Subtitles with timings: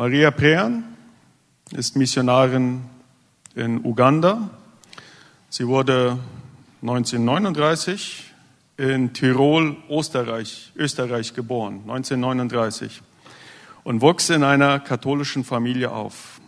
[0.00, 0.96] Maria Prean
[1.72, 2.80] ist Missionarin
[3.54, 4.48] in Uganda.
[5.50, 6.18] Sie wurde
[6.80, 8.32] 1939
[8.78, 13.02] in Tirol, Österreich, Österreich geboren, 1939,
[13.84, 16.40] und wuchs in einer katholischen Familie auf.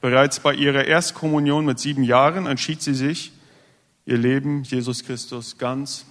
[0.00, 3.32] Bereits bei ihrer Erstkommunion mit sieben Jahren entschied sie sich,
[4.06, 6.06] ihr Leben Jesus Christus ganz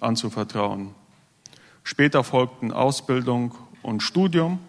[0.00, 0.94] anzuvertrauen.
[1.82, 4.60] Später folgten Ausbildung und Studium.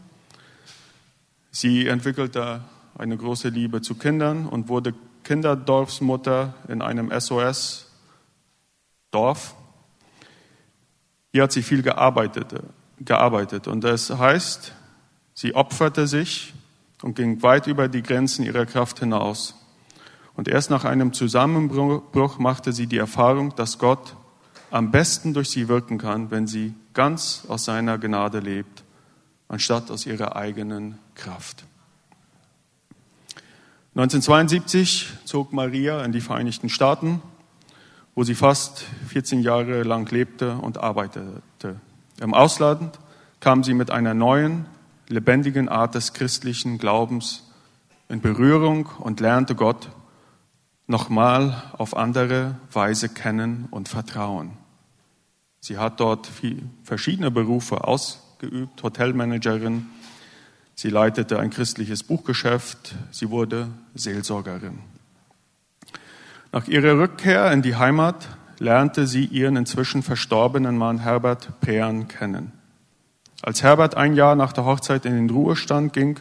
[1.56, 2.66] Sie entwickelte
[2.98, 4.94] eine große Liebe zu Kindern und wurde
[5.24, 7.86] Kinderdorfsmutter in einem SOS-Dorf.
[11.32, 12.62] Hier hat sie viel gearbeitet,
[13.00, 14.74] gearbeitet und das heißt,
[15.34, 16.54] sie opferte sich
[17.02, 19.56] und ging weit über die Grenzen ihrer Kraft hinaus.
[20.34, 24.18] Und erst nach einem Zusammenbruch machte sie die Erfahrung, dass Gott
[24.72, 28.84] am besten durch sie wirken kann, wenn sie ganz aus seiner Gnade lebt,
[29.48, 31.66] anstatt aus ihrer eigenen Kraft.
[33.96, 37.22] 1972 zog Maria in die Vereinigten Staaten,
[38.14, 41.80] wo sie fast 14 Jahre lang lebte und arbeitete.
[42.20, 43.00] Im Ausland
[43.40, 44.66] kam sie mit einer neuen,
[45.08, 47.44] lebendigen Art des christlichen Glaubens
[48.10, 49.90] in Berührung und lernte Gott
[50.88, 54.58] nochmal auf andere Weise kennen und vertrauen.
[55.60, 56.30] Sie hat dort
[56.84, 57.88] verschiedene Berufe
[58.46, 59.88] ausgeübt, Hotelmanagerin,
[60.76, 64.80] sie leitete ein christliches Buchgeschäft, sie wurde Seelsorgerin.
[66.52, 68.28] Nach ihrer Rückkehr in die Heimat
[68.60, 72.52] lernte sie ihren inzwischen verstorbenen Mann Herbert Pean kennen.
[73.42, 76.20] Als Herbert ein Jahr nach der Hochzeit in den Ruhestand ging,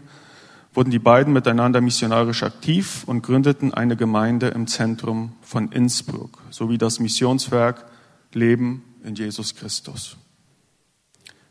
[0.72, 6.78] wurden die beiden miteinander missionarisch aktiv und gründeten eine Gemeinde im Zentrum von Innsbruck sowie
[6.78, 7.84] das Missionswerk
[8.32, 10.16] Leben in Jesus Christus.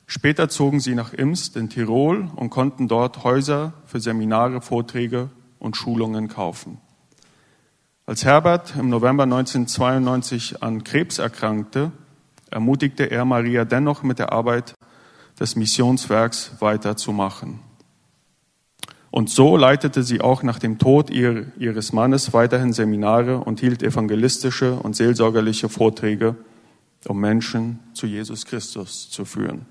[0.06, 5.78] Später zogen sie nach Imst in Tirol und konnten dort Häuser für Seminare, Vorträge und
[5.78, 6.80] Schulungen kaufen.
[8.06, 11.92] Als Herbert im November 1992 an Krebs erkrankte,
[12.52, 14.74] ermutigte er Maria dennoch mit der Arbeit
[15.40, 17.60] des Missionswerks weiterzumachen.
[19.10, 24.74] Und so leitete sie auch nach dem Tod ihres Mannes weiterhin Seminare und hielt evangelistische
[24.74, 26.36] und seelsorgerliche Vorträge
[27.08, 29.66] um Menschen zu Jesus Christus zu führen.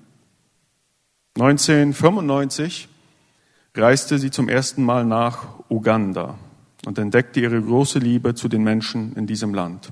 [1.35, 2.89] 1995
[3.75, 6.35] reiste sie zum ersten Mal nach Uganda
[6.85, 9.91] und entdeckte ihre große Liebe zu den Menschen in diesem Land.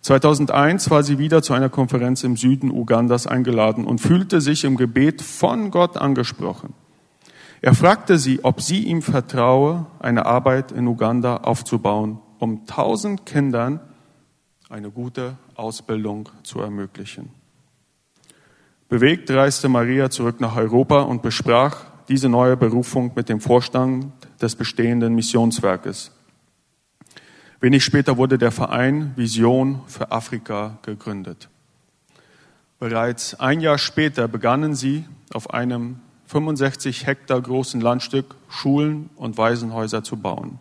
[0.00, 4.76] 2001 war sie wieder zu einer Konferenz im Süden Ugandas eingeladen und fühlte sich im
[4.76, 6.74] Gebet von Gott angesprochen.
[7.62, 13.78] Er fragte sie, ob sie ihm vertraue, eine Arbeit in Uganda aufzubauen, um tausend Kindern
[14.68, 17.35] eine gute Ausbildung zu ermöglichen.
[18.88, 24.54] Bewegt reiste Maria zurück nach Europa und besprach diese neue Berufung mit dem Vorstand des
[24.54, 26.12] bestehenden Missionswerkes.
[27.60, 31.48] Wenig später wurde der Verein Vision für Afrika gegründet.
[32.78, 40.04] Bereits ein Jahr später begannen sie auf einem 65 Hektar großen Landstück Schulen und Waisenhäuser
[40.04, 40.58] zu bauen.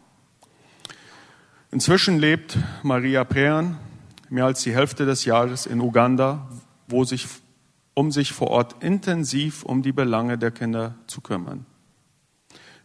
[1.72, 3.78] Inzwischen lebt Maria Prean
[4.30, 6.48] mehr als die Hälfte des Jahres in Uganda,
[6.88, 7.28] wo sich,
[7.96, 11.66] um sich vor Ort intensiv um die Belange der Kinder zu kümmern.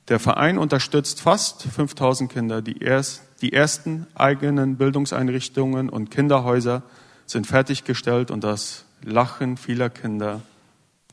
[0.09, 2.62] Der Verein unterstützt fast 5000 Kinder.
[2.62, 6.82] Die, erst, die ersten eigenen Bildungseinrichtungen und Kinderhäuser
[7.26, 10.41] sind fertiggestellt und das Lachen vieler Kinder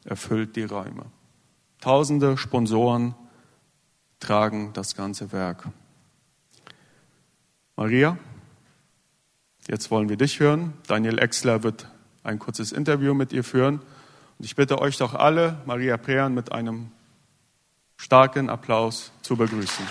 [0.06, 1.06] erfüllt die Räume.
[1.82, 3.14] Tausende Sponsoren
[4.20, 5.68] tragen das ganze Werk.
[7.76, 8.18] Maria,
[9.68, 10.74] Jetzt wollen wir dich hören.
[10.88, 11.90] Daniel Exler wird
[12.28, 13.80] ein kurzes Interview mit ihr führen.
[14.38, 16.92] Und ich bitte euch doch alle, Maria Prean mit einem
[17.96, 19.86] starken Applaus zu begrüßen.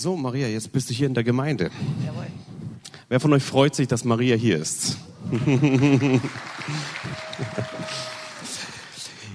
[0.00, 1.70] So, Maria, jetzt bist du hier in der Gemeinde.
[2.06, 2.28] Jawohl.
[3.10, 4.96] Wer von euch freut sich, dass Maria hier ist?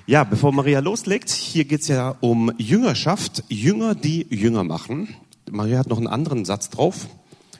[0.08, 3.44] ja, bevor Maria loslegt, hier geht es ja um Jüngerschaft.
[3.48, 5.10] Jünger, die Jünger machen.
[5.52, 7.10] Maria hat noch einen anderen Satz drauf.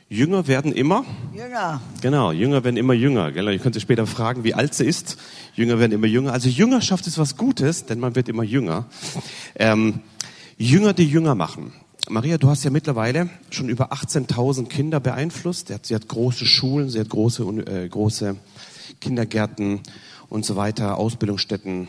[0.10, 1.06] Jünger werden immer?
[1.32, 1.82] Jünger.
[2.02, 3.32] Genau, Jünger werden immer jünger.
[3.32, 3.50] Gell?
[3.50, 5.18] Ich könnte später fragen, wie alt sie ist.
[5.54, 6.34] Jünger werden immer jünger.
[6.34, 8.88] Also Jüngerschaft ist was Gutes, denn man wird immer jünger.
[9.54, 10.00] Ähm,
[10.58, 11.72] Jünger, die Jünger machen.
[12.10, 15.74] Maria, du hast ja mittlerweile schon über 18.000 Kinder beeinflusst.
[15.84, 18.36] Sie hat große Schulen, sie hat große, äh, große
[19.02, 19.80] Kindergärten
[20.30, 21.88] und so weiter, Ausbildungsstätten.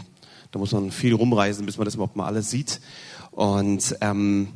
[0.52, 2.80] Da muss man viel rumreisen, bis man das überhaupt mal alles sieht.
[3.30, 4.48] Und ähm,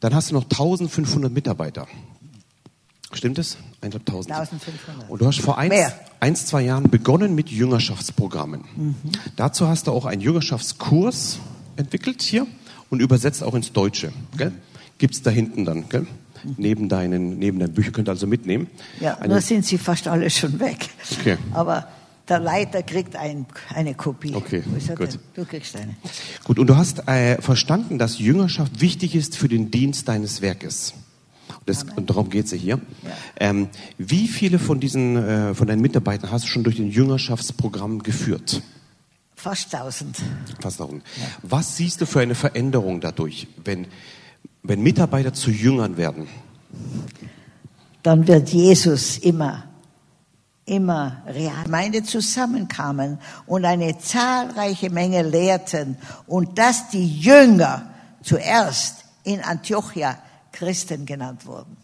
[0.00, 1.86] dann hast du noch 1500 Mitarbeiter.
[3.12, 3.58] Stimmt es?
[3.82, 4.30] 1500.
[4.30, 5.10] 1500.
[5.10, 8.64] Und du hast vor eins, eins, zwei Jahren begonnen mit Jüngerschaftsprogrammen.
[8.74, 8.94] Mhm.
[9.36, 11.38] Dazu hast du auch einen Jüngerschaftskurs
[11.76, 12.46] entwickelt hier
[12.88, 14.12] und übersetzt auch ins Deutsche.
[14.38, 14.52] Gell?
[15.02, 16.06] Gibt's da hinten dann, gell?
[16.58, 18.68] Neben deinen, neben deinen Büchern könnt ihr also mitnehmen.
[19.00, 20.90] Ja, Eine, nur sind sie fast alle schon weg.
[21.18, 21.38] Okay.
[21.52, 21.88] Aber
[22.28, 24.32] der Leiter kriegt ein, eine Kopie.
[24.32, 24.62] Okay,
[24.94, 25.18] gut.
[25.34, 25.96] Du kriegst eine.
[26.44, 30.94] Gut, und du hast äh, verstanden, dass Jüngerschaft wichtig ist für den Dienst deines Werkes.
[31.66, 32.80] Das, und darum geht es ja hier.
[33.02, 33.10] Ja.
[33.40, 38.04] Ähm, wie viele von diesen, äh, von deinen Mitarbeitern hast du schon durch den Jüngerschaftsprogramm
[38.04, 38.62] geführt?
[39.34, 40.16] Fast tausend.
[40.60, 41.02] Fast tausend.
[41.16, 41.26] Ja.
[41.42, 43.88] Was siehst du für eine Veränderung dadurch, wenn,
[44.62, 46.28] wenn Mitarbeiter zu Jüngern werden?
[48.02, 49.64] Dann wird Jesus immer,
[50.64, 51.64] immer real.
[51.64, 57.90] Gemeinde zusammenkamen und eine zahlreiche Menge lehrten und dass die Jünger
[58.22, 60.18] zuerst in Antiochia
[60.52, 61.76] Christen genannt wurden.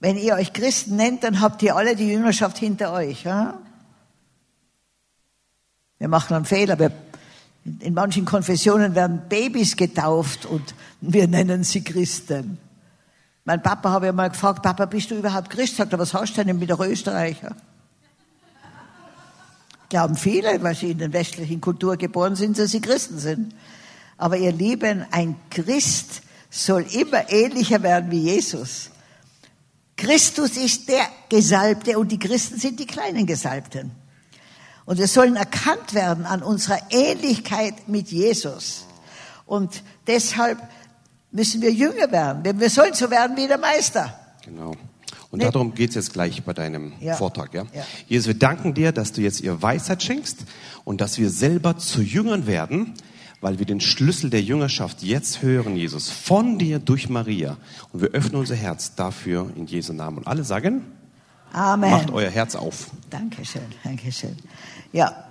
[0.00, 3.24] Wenn ihr euch Christen nennt, dann habt ihr alle die Jüngerschaft hinter euch.
[3.24, 3.58] Ja?
[5.98, 6.78] Wir machen einen Fehler.
[6.78, 6.90] Wir,
[7.64, 12.58] in manchen Konfessionen werden Babys getauft und wir nennen sie Christen.
[13.44, 15.76] Mein Papa habe ja mal gefragt, Papa, bist du überhaupt Christ?
[15.76, 17.56] Sagt er, was hast du denn mit der Österreicher?
[19.88, 23.54] Glauben viele, weil sie in der westlichen Kultur geboren sind, dass sie Christen sind.
[24.16, 28.90] Aber ihr Lieben, ein Christ soll immer ähnlicher werden wie Jesus.
[29.96, 33.90] Christus ist der Gesalbte und die Christen sind die kleinen Gesalbten.
[34.90, 38.86] Und wir sollen erkannt werden an unserer Ähnlichkeit mit Jesus.
[39.46, 40.58] Und deshalb
[41.30, 42.58] müssen wir jünger werden.
[42.58, 44.18] Wir sollen so werden wie der Meister.
[44.44, 44.72] Genau.
[45.30, 45.44] Und nee.
[45.44, 47.14] darum geht es jetzt gleich bei deinem ja.
[47.14, 47.54] Vortrag.
[47.54, 47.66] Ja?
[47.72, 47.84] ja?
[48.08, 50.38] Jesus, wir danken dir, dass du jetzt ihr Weisheit schenkst
[50.82, 52.94] und dass wir selber zu Jüngern werden,
[53.40, 57.58] weil wir den Schlüssel der Jüngerschaft jetzt hören, Jesus, von dir durch Maria.
[57.92, 60.18] Und wir öffnen unser Herz dafür in Jesu Namen.
[60.18, 60.82] Und alle sagen,
[61.52, 61.90] Amen.
[61.90, 62.90] Macht euer Herz auf.
[63.08, 64.36] Dankeschön, Dankeschön.
[64.92, 65.28] Ja,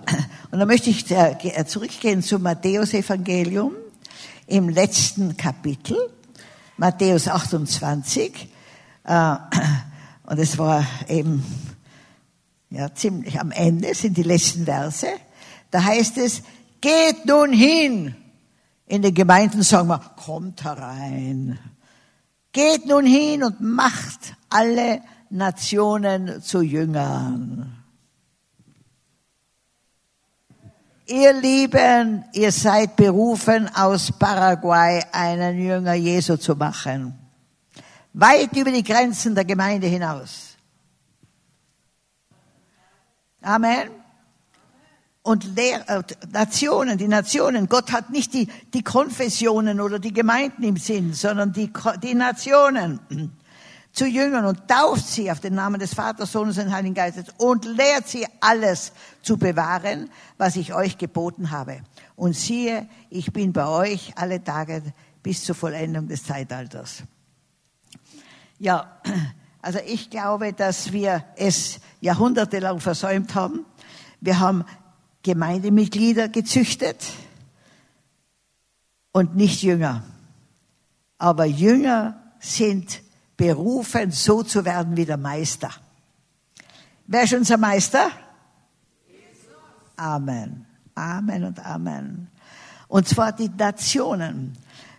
[0.52, 3.74] und dann möchte ich äh, zurückgehen zum Matthäus-Evangelium
[4.48, 5.98] im letzten Kapitel,
[6.78, 8.50] Matthäus 28.
[9.04, 9.36] Äh,
[10.24, 11.44] und es war eben
[12.70, 15.08] ja, ziemlich am Ende, sind die letzten Verse.
[15.72, 16.44] Da heißt es,
[16.82, 18.16] Geht nun hin.
[18.88, 21.60] In den Gemeinden sagen wir, kommt herein.
[22.52, 27.76] Geht nun hin und macht alle Nationen zu Jüngern.
[31.06, 37.18] Ihr Lieben, ihr seid berufen, aus Paraguay einen Jünger Jesu zu machen.
[38.14, 40.56] Weit über die Grenzen der Gemeinde hinaus.
[43.42, 43.90] Amen
[45.30, 47.68] und Lehr äh, Nationen, die Nationen.
[47.68, 51.72] Gott hat nicht die, die Konfessionen oder die Gemeinden im Sinn, sondern die,
[52.02, 53.00] die Nationen
[53.92, 57.66] zu Jüngern und tauft sie auf den Namen des Vaters, Sohnes und Heiligen Geistes und
[57.66, 61.82] lehrt sie alles zu bewahren, was ich euch geboten habe.
[62.16, 64.84] Und siehe, ich bin bei euch alle Tage
[65.24, 67.04] bis zur Vollendung des Zeitalters.
[68.60, 69.02] Ja,
[69.62, 73.66] also ich glaube, dass wir es jahrhundertelang versäumt haben.
[74.22, 74.64] Wir haben
[75.24, 77.06] Gemeindemitglieder gezüchtet
[79.12, 80.04] und nicht Jünger.
[81.18, 83.02] Aber Jünger sind
[83.40, 85.72] berufen, so zu werden wie der Meister.
[87.08, 88.12] Wer ist unser Meister?
[89.96, 90.66] Amen.
[90.94, 92.28] Amen und Amen.
[92.90, 94.58] Und zwar die Nationen.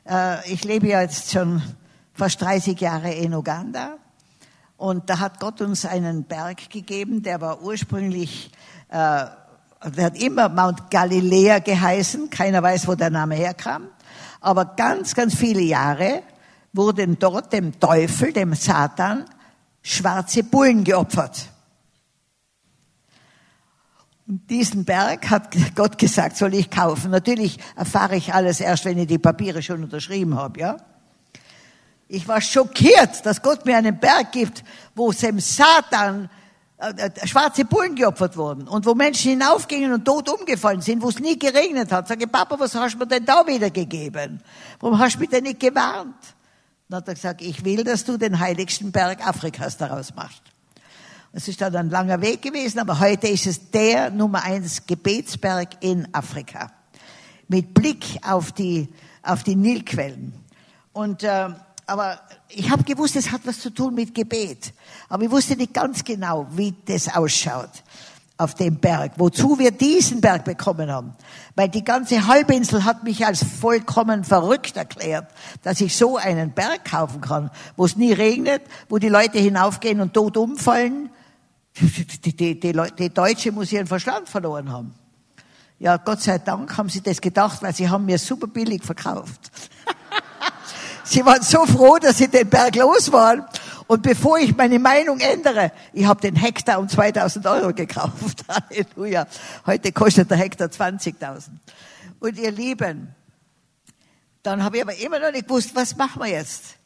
[0.08, 1.62] Äh, ich lebe ja jetzt schon
[2.14, 3.98] fast 30 Jahre in Uganda.
[4.78, 8.50] Und da hat Gott uns einen Berg gegeben, der war ursprünglich
[8.88, 9.26] äh,
[9.96, 13.88] der hat immer Mount Galiläa geheißen, keiner weiß, wo der Name herkam.
[14.40, 16.22] Aber ganz, ganz viele Jahre
[16.72, 19.24] wurden dort dem Teufel, dem Satan,
[19.82, 21.48] schwarze Bullen geopfert.
[24.26, 27.10] Und diesen Berg hat Gott gesagt, soll ich kaufen.
[27.10, 30.76] Natürlich erfahre ich alles erst, wenn ich die Papiere schon unterschrieben habe, ja.
[32.06, 36.28] Ich war schockiert, dass Gott mir einen Berg gibt, wo dem Satan
[36.80, 41.08] äh, äh, schwarze Bullen geopfert wurden und wo Menschen hinaufgingen und tot umgefallen sind, wo
[41.08, 42.08] es nie geregnet hat.
[42.08, 44.40] Sage, Papa, was hast du mir denn da wieder gegeben?
[44.80, 46.16] Warum hast du mich denn nicht gewarnt?
[46.90, 50.42] Dann hat er gesagt, ich will, dass du den heiligsten Berg Afrikas daraus machst.
[51.32, 55.68] Es ist dann ein langer Weg gewesen, aber heute ist es der Nummer eins Gebetsberg
[55.84, 56.72] in Afrika.
[57.46, 58.88] Mit Blick auf die,
[59.22, 60.32] auf die Nilquellen.
[60.92, 61.50] Und, äh,
[61.86, 64.72] aber ich habe gewusst, es hat was zu tun mit Gebet.
[65.08, 67.84] Aber ich wusste nicht ganz genau, wie das ausschaut.
[68.40, 71.14] Auf dem Berg, wozu wir diesen Berg bekommen haben.
[71.54, 75.30] Weil die ganze Halbinsel hat mich als vollkommen verrückt erklärt,
[75.62, 80.00] dass ich so einen Berg kaufen kann, wo es nie regnet, wo die Leute hinaufgehen
[80.00, 81.10] und tot umfallen.
[81.78, 84.94] Die, die, die, die Deutsche muss ihren Verstand verloren haben.
[85.78, 89.50] Ja, Gott sei Dank haben sie das gedacht, weil sie haben mir super billig verkauft.
[91.04, 93.44] sie waren so froh, dass sie den Berg los waren
[93.90, 98.44] und bevor ich meine Meinung ändere, ich habe den Hektar um 2000 Euro gekauft.
[98.48, 99.26] Halleluja.
[99.66, 101.48] Heute kostet der Hektar 20.000.
[102.20, 103.12] Und ihr Lieben,
[104.44, 106.76] dann habe ich aber immer noch nicht gewusst, was machen wir jetzt?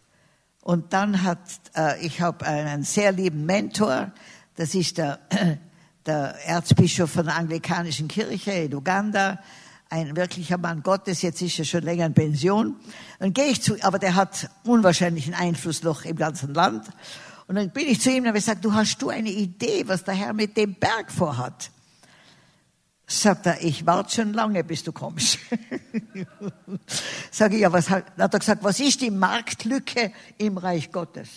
[0.62, 1.40] Und dann hat,
[1.76, 4.10] äh, ich habe einen sehr lieben Mentor,
[4.56, 5.18] das ist der,
[6.06, 9.40] der Erzbischof von der anglikanischen Kirche in Uganda,
[9.94, 12.76] ein wirklicher Mann Gottes, jetzt ist er schon länger in Pension.
[13.20, 16.88] Dann gehe ich zu, aber der hat unwahrscheinlichen Einfluss noch im ganzen Land.
[17.46, 20.02] Und dann bin ich zu ihm und habe gesagt, du hast du eine Idee, was
[20.02, 21.70] der Herr mit dem Berg vorhat?
[23.06, 25.38] Sagt er, ich warte schon lange, bis du kommst.
[27.30, 30.90] Sag ich, ja, was hat, dann hat er gesagt, was ist die Marktlücke im Reich
[30.90, 31.28] Gottes?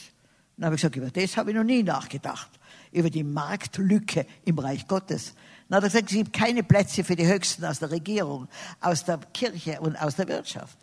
[0.56, 2.50] Dann habe ich gesagt, über das habe ich noch nie nachgedacht.
[2.92, 5.36] Über die Marktlücke im Reich Gottes.
[5.70, 8.48] Dann hat er gesagt, es gibt keine Plätze für die Höchsten aus der Regierung,
[8.80, 10.78] aus der Kirche und aus der Wirtschaft.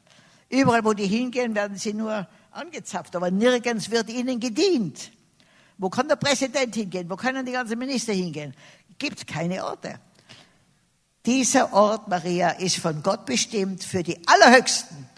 [0.51, 5.11] Überall, wo die hingehen, werden sie nur angezapft, aber nirgends wird ihnen gedient.
[5.79, 7.09] Wo kann der Präsident hingehen?
[7.09, 8.55] Wo können die ganzen Minister hingehen?
[8.99, 9.99] Gibt keine Orte.
[11.27, 15.09] Dieser Ort, Maria, ist von Gott bestimmt für die Allerhöchsten.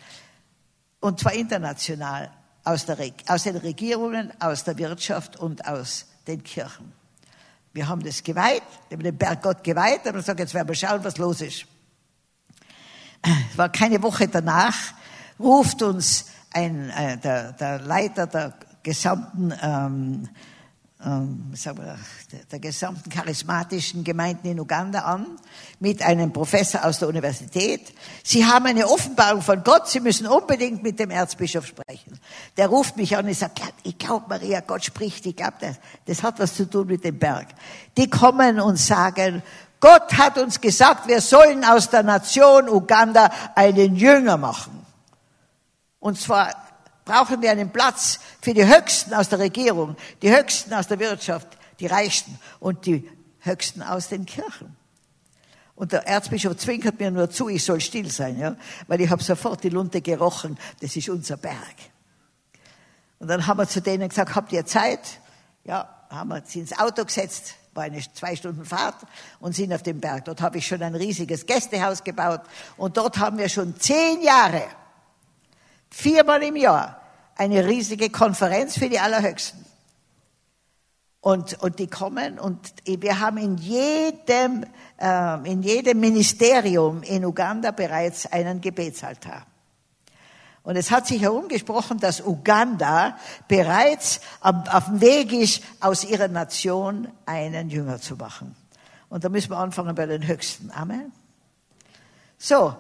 [1.00, 2.30] Und zwar international.
[2.64, 6.92] Aus, der, aus den Regierungen, aus der Wirtschaft und aus den Kirchen.
[7.76, 10.66] Wir haben das geweiht, wir haben den Berg Gott geweiht, und haben gesagt, jetzt werden
[10.66, 11.66] wir schauen, was los ist.
[13.23, 14.75] Es war keine Woche danach,
[15.38, 20.26] ruft uns ein, äh, der, der Leiter der gesamten ähm,
[21.06, 21.98] ähm, wir,
[22.32, 25.26] der, der gesamten charismatischen Gemeinden in Uganda an,
[25.78, 27.94] mit einem Professor aus der Universität.
[28.25, 32.18] Sie haben eine Offenbarung von Gott, Sie müssen unbedingt mit dem Erzbischof sprechen.
[32.56, 36.22] Der ruft mich an und sagt, ich glaube, Maria, Gott spricht, ich glaube, das, das
[36.25, 37.48] hat was zu tun mit dem Berg.
[37.96, 39.42] Die kommen und sagen,
[39.78, 44.84] Gott hat uns gesagt, wir sollen aus der Nation Uganda einen Jünger machen.
[46.00, 46.65] Und zwar
[47.06, 51.46] brauchen wir einen Platz für die Höchsten aus der Regierung, die Höchsten aus der Wirtschaft,
[51.80, 53.08] die Reichsten und die
[53.40, 54.76] Höchsten aus den Kirchen.
[55.76, 58.56] Und der Erzbischof zwinkert mir nur zu, ich soll still sein, ja,
[58.88, 61.76] weil ich habe sofort die Lunte gerochen, das ist unser Berg.
[63.18, 65.20] Und dann haben wir zu denen gesagt, habt ihr Zeit?
[65.64, 69.06] Ja, haben wir sie ins Auto gesetzt, war eine zwei Stunden Fahrt
[69.38, 70.25] und sind auf dem Berg.
[70.25, 72.40] Dort habe ich schon ein riesiges Gästehaus gebaut
[72.76, 74.64] und dort haben wir schon zehn Jahre
[75.90, 77.00] viermal im Jahr
[77.36, 79.64] eine riesige Konferenz für die Allerhöchsten.
[81.20, 84.64] Und, und die kommen und wir haben in jedem,
[84.96, 89.44] äh, in jedem Ministerium in Uganda bereits einen Gebetsaltar.
[90.62, 93.16] Und es hat sich herumgesprochen, dass Uganda
[93.46, 98.56] bereits auf dem Weg ist, aus ihrer Nation einen Jünger zu machen.
[99.08, 100.72] Und da müssen wir anfangen bei den Höchsten.
[100.72, 101.12] Amen.
[102.36, 102.74] So,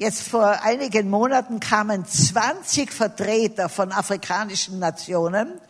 [0.00, 5.60] Jetzt vor einigen Monaten kamen 20 Vertreter von afrikanischen Nationen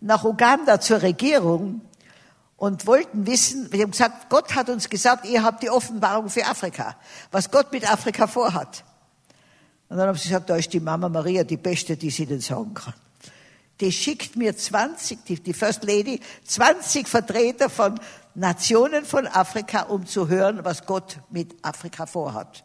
[0.00, 1.80] nach Uganda zur Regierung
[2.56, 6.46] und wollten wissen, wir haben gesagt, Gott hat uns gesagt, ihr habt die Offenbarung für
[6.46, 6.94] Afrika,
[7.32, 8.84] was Gott mit Afrika vorhat.
[9.88, 12.40] Und dann haben sie gesagt, da ist die Mama Maria die Beste, die sie denn
[12.40, 12.94] sagen kann.
[13.80, 17.98] Die schickt mir 20, die, die First Lady, 20 Vertreter von
[18.36, 22.62] Nationen von Afrika, um zu hören, was Gott mit Afrika vorhat.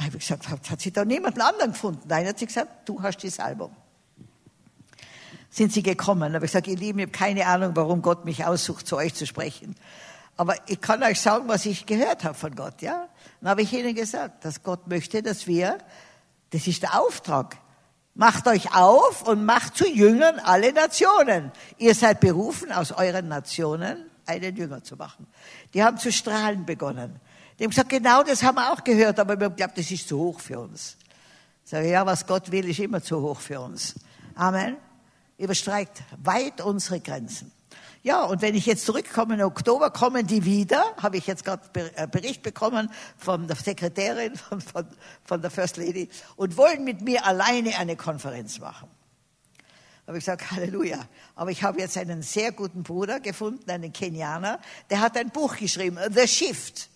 [0.00, 2.00] Da habe ich gesagt, hat, hat sie da niemanden anderen gefunden?
[2.08, 3.76] Nein, hat sie gesagt, du hast die Salbung.
[5.50, 6.32] Sind sie gekommen?
[6.32, 8.96] Da habe ich gesagt, ihr Lieben, ich habe keine Ahnung, warum Gott mich aussucht, zu
[8.96, 9.74] euch zu sprechen.
[10.38, 13.08] Aber ich kann euch sagen, was ich gehört habe von Gott, ja?
[13.42, 15.76] Dann habe ich ihnen gesagt, dass Gott möchte, dass wir,
[16.48, 17.58] das ist der Auftrag,
[18.14, 21.52] macht euch auf und macht zu Jüngern alle Nationen.
[21.76, 25.26] Ihr seid berufen, aus euren Nationen einen Jünger zu machen.
[25.74, 27.20] Die haben zu strahlen begonnen.
[27.60, 30.08] Die haben gesagt, genau das haben wir auch gehört, aber wir haben geglaubt, das ist
[30.08, 30.96] zu hoch für uns.
[31.62, 33.96] Ich sage, ja, was Gott will, ist immer zu hoch für uns.
[34.34, 34.78] Amen.
[35.36, 37.52] Überstreikt weit unsere Grenzen.
[38.02, 41.62] Ja, und wenn ich jetzt zurückkomme im Oktober, kommen die wieder, habe ich jetzt gerade
[41.96, 44.86] äh, Bericht bekommen von der Sekretärin, von, von,
[45.26, 48.88] von der First Lady, und wollen mit mir alleine eine Konferenz machen.
[50.06, 51.04] Habe ich gesagt, Halleluja.
[51.34, 55.58] Aber ich habe jetzt einen sehr guten Bruder gefunden, einen Kenianer, der hat ein Buch
[55.58, 56.88] geschrieben, The Shift.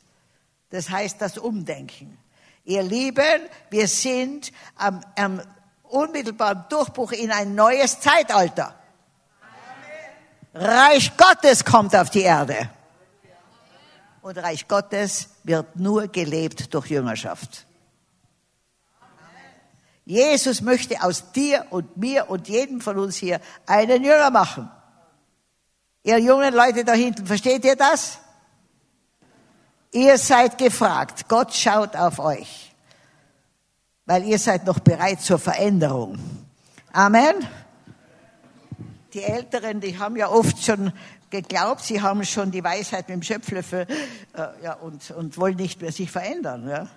[0.74, 2.18] Das heißt das Umdenken.
[2.64, 5.40] Ihr Lieben, wir sind am, am
[5.84, 8.74] unmittelbaren Durchbruch in ein neues Zeitalter.
[10.52, 12.68] Reich Gottes kommt auf die Erde.
[14.22, 17.66] und Reich Gottes wird nur gelebt durch Jüngerschaft.
[20.04, 24.68] Jesus möchte aus dir und mir und jedem von uns hier einen Jünger machen.
[26.02, 28.18] Ihr jungen Leute da hinten, versteht ihr das?
[29.94, 31.28] Ihr seid gefragt.
[31.28, 32.74] Gott schaut auf euch.
[34.06, 36.18] Weil ihr seid noch bereit zur Veränderung.
[36.92, 37.46] Amen.
[39.12, 40.92] Die Älteren, die haben ja oft schon
[41.30, 43.86] geglaubt, sie haben schon die Weisheit mit dem Schöpflöffel
[44.32, 46.68] äh, ja, und, und wollen nicht mehr sich verändern.
[46.68, 46.88] Ja.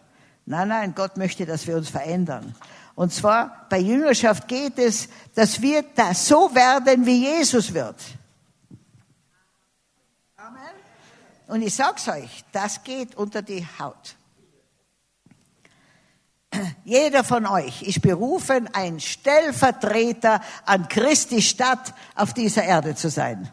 [0.47, 2.55] Nein, nein, Gott möchte, dass wir uns verändern.
[2.95, 7.95] Und zwar bei Jüngerschaft geht es, dass wir da so werden, wie Jesus wird.
[10.35, 10.61] Amen.
[11.47, 14.15] Und ich sag's euch, das geht unter die Haut.
[16.83, 23.51] Jeder von euch ist berufen, ein Stellvertreter an Christi Stadt auf dieser Erde zu sein.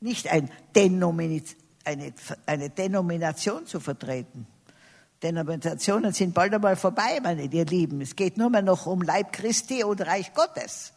[0.00, 1.42] Nicht ein Denomin
[1.88, 2.12] eine,
[2.46, 4.46] eine Denomination zu vertreten.
[5.22, 8.00] Denominationen sind bald einmal vorbei, meine ihr Lieben.
[8.00, 10.92] Es geht nur mehr noch um Leib Christi und Reich Gottes.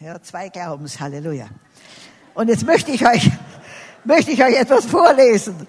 [0.00, 1.48] Ja, zwei Glaubens, Halleluja.
[2.38, 3.28] Und jetzt möchte ich euch,
[4.04, 5.66] möchte ich euch etwas vorlesen.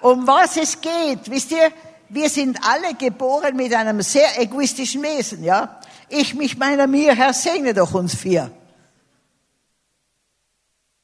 [0.00, 1.72] Um was es geht, wisst ihr,
[2.08, 5.80] wir sind alle geboren mit einem sehr egoistischen Wesen, ja?
[6.08, 8.48] Ich, mich, meiner, mir, Herr, segne doch uns vier.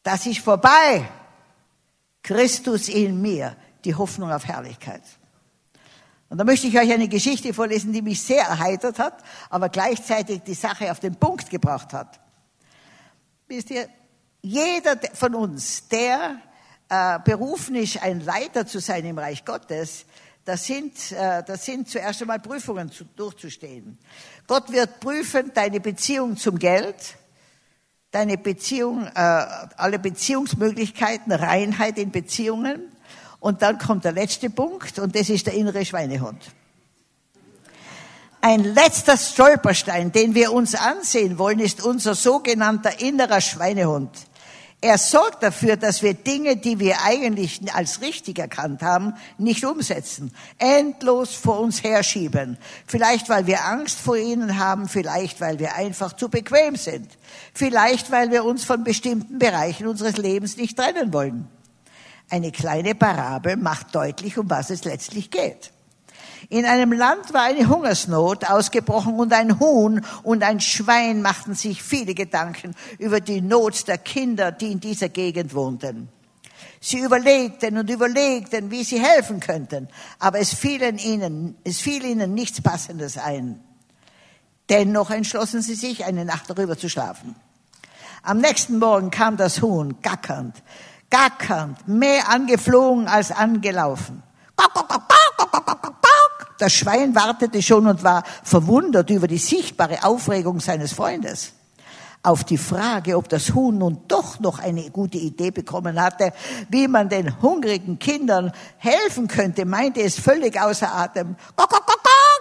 [0.04, 1.04] Das ist vorbei.
[2.22, 5.02] Christus in mir die Hoffnung auf Herrlichkeit.
[6.28, 10.42] Und da möchte ich euch eine Geschichte vorlesen, die mich sehr erheitert hat, aber gleichzeitig
[10.42, 12.20] die Sache auf den Punkt gebracht hat.
[13.48, 13.88] Wisst ihr,
[14.44, 16.36] jeder von uns, der
[16.90, 20.04] äh, berufen ist, ein Leiter zu sein im Reich Gottes,
[20.44, 23.96] das sind, äh, das sind zuerst einmal Prüfungen zu, durchzustehen.
[24.46, 27.16] Gott wird prüfen deine Beziehung zum Geld,
[28.10, 32.92] deine Beziehung, äh, alle Beziehungsmöglichkeiten, Reinheit in Beziehungen,
[33.40, 36.42] und dann kommt der letzte Punkt und das ist der innere Schweinehund.
[38.42, 44.10] Ein letzter Stolperstein, den wir uns ansehen wollen, ist unser sogenannter innerer Schweinehund.
[44.84, 50.30] Er sorgt dafür, dass wir Dinge, die wir eigentlich als richtig erkannt haben, nicht umsetzen.
[50.58, 52.58] Endlos vor uns herschieben.
[52.86, 57.08] Vielleicht, weil wir Angst vor ihnen haben, vielleicht, weil wir einfach zu bequem sind.
[57.54, 61.49] Vielleicht, weil wir uns von bestimmten Bereichen unseres Lebens nicht trennen wollen.
[62.28, 65.73] Eine kleine Parabel macht deutlich, um was es letztlich geht.
[66.49, 71.83] In einem Land war eine Hungersnot ausgebrochen und ein Huhn und ein Schwein machten sich
[71.83, 76.09] viele Gedanken über die Not der Kinder, die in dieser Gegend wohnten.
[76.80, 82.35] Sie überlegten und überlegten, wie sie helfen könnten, aber es fiel ihnen, es fiel ihnen
[82.35, 83.61] nichts Passendes ein.
[84.69, 87.37] Dennoch entschlossen sie sich, eine Nacht darüber zu schlafen.
[88.23, 90.63] Am nächsten Morgen kam das Huhn, gackernd,
[91.11, 94.23] gackernd, mehr angeflogen als angelaufen.
[96.58, 101.52] Das Schwein wartete schon und war verwundert über die sichtbare Aufregung seines Freundes.
[102.23, 106.32] Auf die Frage, ob das Huhn nun doch noch eine gute Idee bekommen hatte,
[106.71, 111.36] wie man den hungrigen Kindern helfen könnte, meinte es völlig außer Atem.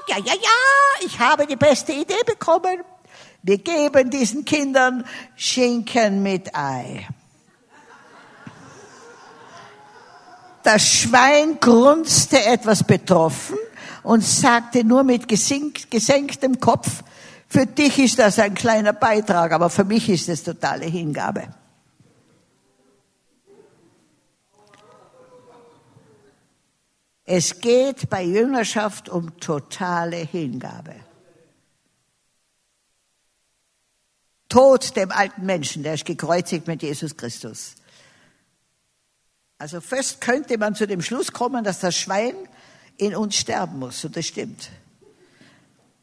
[0.07, 2.81] Ja, ja, ja, ich habe die beste Idee bekommen.
[3.41, 5.03] Wir geben diesen Kindern
[5.35, 7.05] Schinken mit Ei.
[10.63, 13.57] Das Schwein grunzte etwas betroffen
[14.03, 17.03] und sagte nur mit gesenktem Kopf,
[17.47, 21.53] für dich ist das ein kleiner Beitrag, aber für mich ist es totale Hingabe.
[27.25, 30.95] Es geht bei Jüngerschaft um totale Hingabe.
[34.49, 37.75] Tod dem alten Menschen, der ist gekreuzigt mit Jesus Christus.
[39.57, 42.35] Also fest könnte man zu dem Schluss kommen, dass das Schwein
[42.97, 44.03] in uns sterben muss.
[44.05, 44.69] Und das stimmt.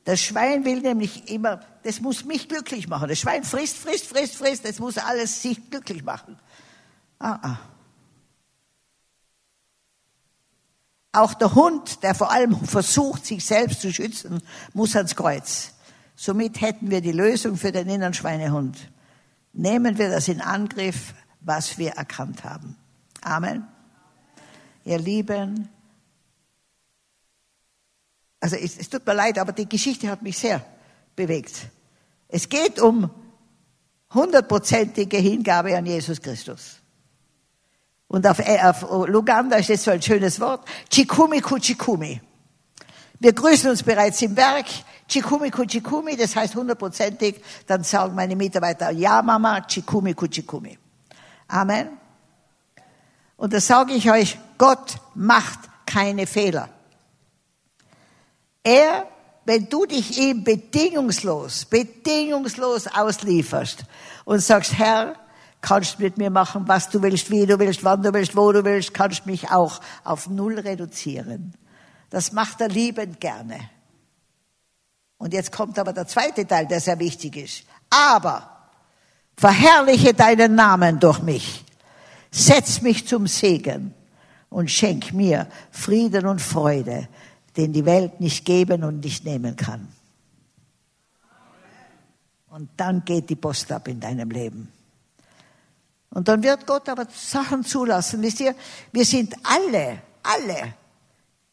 [0.05, 3.09] Das Schwein will nämlich immer, das muss mich glücklich machen.
[3.09, 4.65] Das Schwein frisst, frisst, frisst, frisst.
[4.65, 6.39] Das muss alles sich glücklich machen.
[7.19, 7.59] Ah, ah.
[11.13, 14.41] Auch der Hund, der vor allem versucht, sich selbst zu schützen,
[14.73, 15.75] muss ans Kreuz.
[16.15, 18.79] Somit hätten wir die Lösung für den inneren Schweinehund.
[19.53, 22.77] Nehmen wir das in Angriff, was wir erkannt haben.
[23.23, 23.67] Amen.
[24.85, 25.69] Ihr Lieben,
[28.41, 30.65] also es, es tut mir leid, aber die Geschichte hat mich sehr
[31.15, 31.53] bewegt.
[32.29, 33.11] Es geht um
[34.13, 36.77] hundertprozentige Hingabe an Jesus Christus.
[38.09, 40.67] Und auf, äh, auf Luganda ist jetzt so ein schönes Wort.
[40.91, 42.21] Chikumi kuchikumi.
[43.21, 44.67] Wir grüßen uns bereits im Werk.
[45.07, 47.43] Chikumi kuchikumi, das heißt hundertprozentig.
[47.67, 50.79] Dann sagen meine Mitarbeiter, ja Mama, Chikumi kuchikumi.
[51.47, 51.89] Amen.
[53.37, 56.69] Und da sage ich euch, Gott macht keine Fehler.
[58.63, 59.07] Er,
[59.45, 63.85] wenn du dich ihm bedingungslos, bedingungslos auslieferst
[64.25, 65.15] und sagst, Herr,
[65.61, 68.65] kannst mit mir machen, was du willst, wie du willst, wann du willst, wo du
[68.65, 71.55] willst, kannst mich auch auf Null reduzieren.
[72.11, 73.59] Das macht er liebend gerne.
[75.19, 77.65] Und jetzt kommt aber der zweite Teil, der sehr wichtig ist.
[77.91, 78.69] Aber
[79.37, 81.65] verherrliche deinen Namen durch mich.
[82.31, 83.95] Setz mich zum Segen
[84.49, 87.09] und schenk mir Frieden und Freude,
[87.61, 89.87] den die Welt nicht geben und nicht nehmen kann.
[92.49, 94.73] Und dann geht die Post ab in deinem Leben.
[96.09, 98.23] Und dann wird Gott aber Sachen zulassen.
[98.23, 98.55] Wisst ihr,
[98.93, 100.75] wir sind alle, alle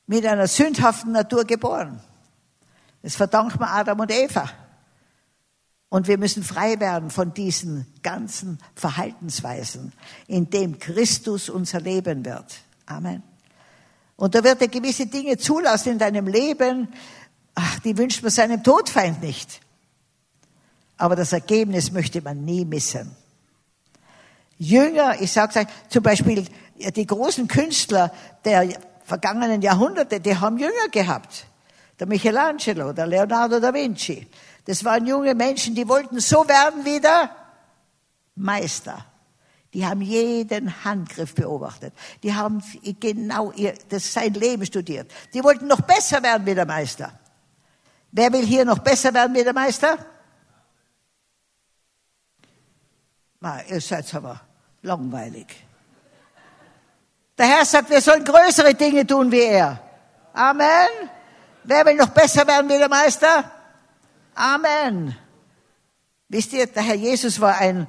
[0.08, 2.00] mit einer sündhaften Natur geboren.
[3.04, 4.50] Das verdankt man Adam und Eva.
[5.90, 9.94] Und wir müssen frei werden von diesen ganzen Verhaltensweisen,
[10.28, 12.60] in dem Christus unser Leben wird.
[12.86, 13.24] Amen.
[14.18, 16.90] Und da wird er gewisse Dinge zulassen in deinem Leben,
[17.56, 19.62] ach, die wünscht man seinem Todfeind nicht.
[20.98, 23.16] Aber das Ergebnis möchte man nie missen.
[24.58, 28.12] Jünger, ich sage euch, zum Beispiel die großen Künstler
[28.44, 28.68] der
[29.06, 31.46] vergangenen Jahrhunderte, die haben Jünger gehabt.
[32.00, 34.28] Der Michelangelo, der Leonardo da Vinci.
[34.66, 37.30] Das waren junge Menschen, die wollten so werden wie der
[38.36, 39.06] Meister.
[39.78, 41.94] Die haben jeden Handgriff beobachtet.
[42.24, 42.64] Die haben
[43.00, 45.12] genau ihr, das sein Leben studiert.
[45.36, 47.14] Die wollten noch besser werden wie der Meister.
[48.12, 50.04] Wer will hier noch besser werden wie der Meister?
[53.40, 54.42] Na, ihr seid aber
[54.82, 55.46] langweilig.
[57.38, 59.80] Der Herr sagt, wir sollen größere Dinge tun wie er.
[60.34, 60.90] Amen.
[61.66, 63.52] Wer will noch besser werden wie der Meister?
[64.34, 65.16] Amen.
[66.30, 67.86] Wisst ihr, der Herr Jesus war ein,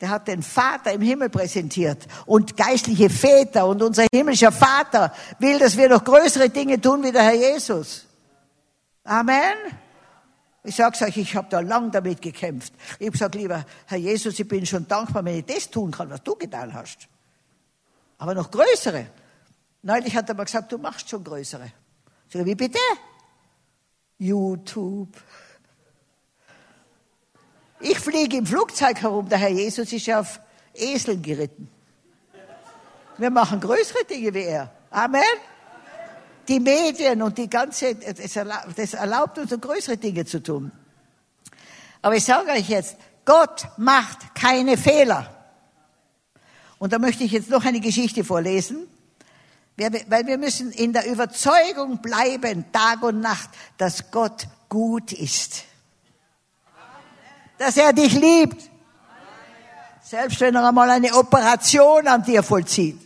[0.00, 5.58] der hat den Vater im Himmel präsentiert und geistliche Väter und unser himmlischer Vater will,
[5.58, 8.06] dass wir noch größere Dinge tun wie der Herr Jesus.
[9.04, 9.54] Amen.
[10.64, 12.72] Ich sag's euch, ich habe da lang damit gekämpft.
[12.98, 16.10] Ich habe gesagt, lieber Herr Jesus, ich bin schon dankbar, wenn ich das tun kann,
[16.10, 17.06] was du getan hast.
[18.18, 19.06] Aber noch größere.
[19.82, 21.70] Neulich hat er mal gesagt, du machst schon größere.
[22.30, 22.78] Sag ich, wie bitte?
[24.18, 25.14] YouTube.
[27.80, 30.40] Ich fliege im Flugzeug herum, der Herr Jesus ist auf
[30.74, 31.68] Eseln geritten.
[33.18, 34.72] Wir machen größere Dinge wie er.
[34.90, 35.22] Amen
[36.48, 40.72] die Medien und die ganze, das erlaubt uns, so größere Dinge zu tun.
[42.02, 45.30] Aber ich sage euch jetzt, Gott macht keine Fehler.
[46.78, 48.86] Und da möchte ich jetzt noch eine Geschichte vorlesen,
[49.76, 55.64] weil wir müssen in der Überzeugung bleiben, Tag und Nacht, dass Gott gut ist.
[57.58, 58.70] Dass er dich liebt.
[60.02, 63.00] Selbst wenn er einmal eine Operation an dir vollzieht.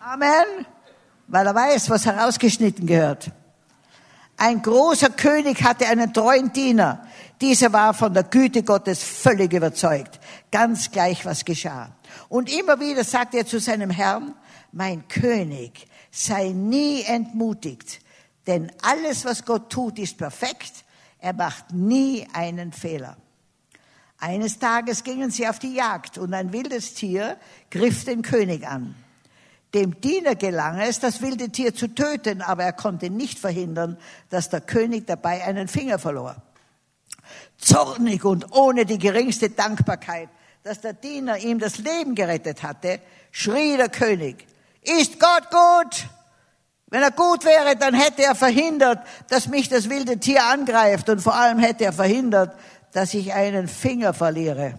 [0.00, 0.66] Amen
[1.26, 3.30] weil er weiß, was herausgeschnitten gehört.
[4.36, 7.06] Ein großer König hatte einen treuen Diener.
[7.40, 10.18] Dieser war von der Güte Gottes völlig überzeugt,
[10.50, 11.90] ganz gleich was geschah.
[12.28, 14.34] Und immer wieder sagte er zu seinem Herrn,
[14.72, 18.00] mein König, sei nie entmutigt,
[18.46, 20.83] denn alles, was Gott tut, ist perfekt.
[21.24, 23.16] Er macht nie einen Fehler.
[24.18, 27.38] Eines Tages gingen sie auf die Jagd und ein wildes Tier
[27.70, 28.94] griff den König an.
[29.72, 33.96] Dem Diener gelang es, das wilde Tier zu töten, aber er konnte nicht verhindern,
[34.28, 36.36] dass der König dabei einen Finger verlor.
[37.56, 40.28] Zornig und ohne die geringste Dankbarkeit,
[40.62, 44.46] dass der Diener ihm das Leben gerettet hatte, schrie der König,
[44.82, 46.06] ist Gott gut?
[46.94, 51.20] Wenn er gut wäre, dann hätte er verhindert, dass mich das wilde Tier angreift und
[51.20, 52.56] vor allem hätte er verhindert,
[52.92, 54.78] dass ich einen Finger verliere.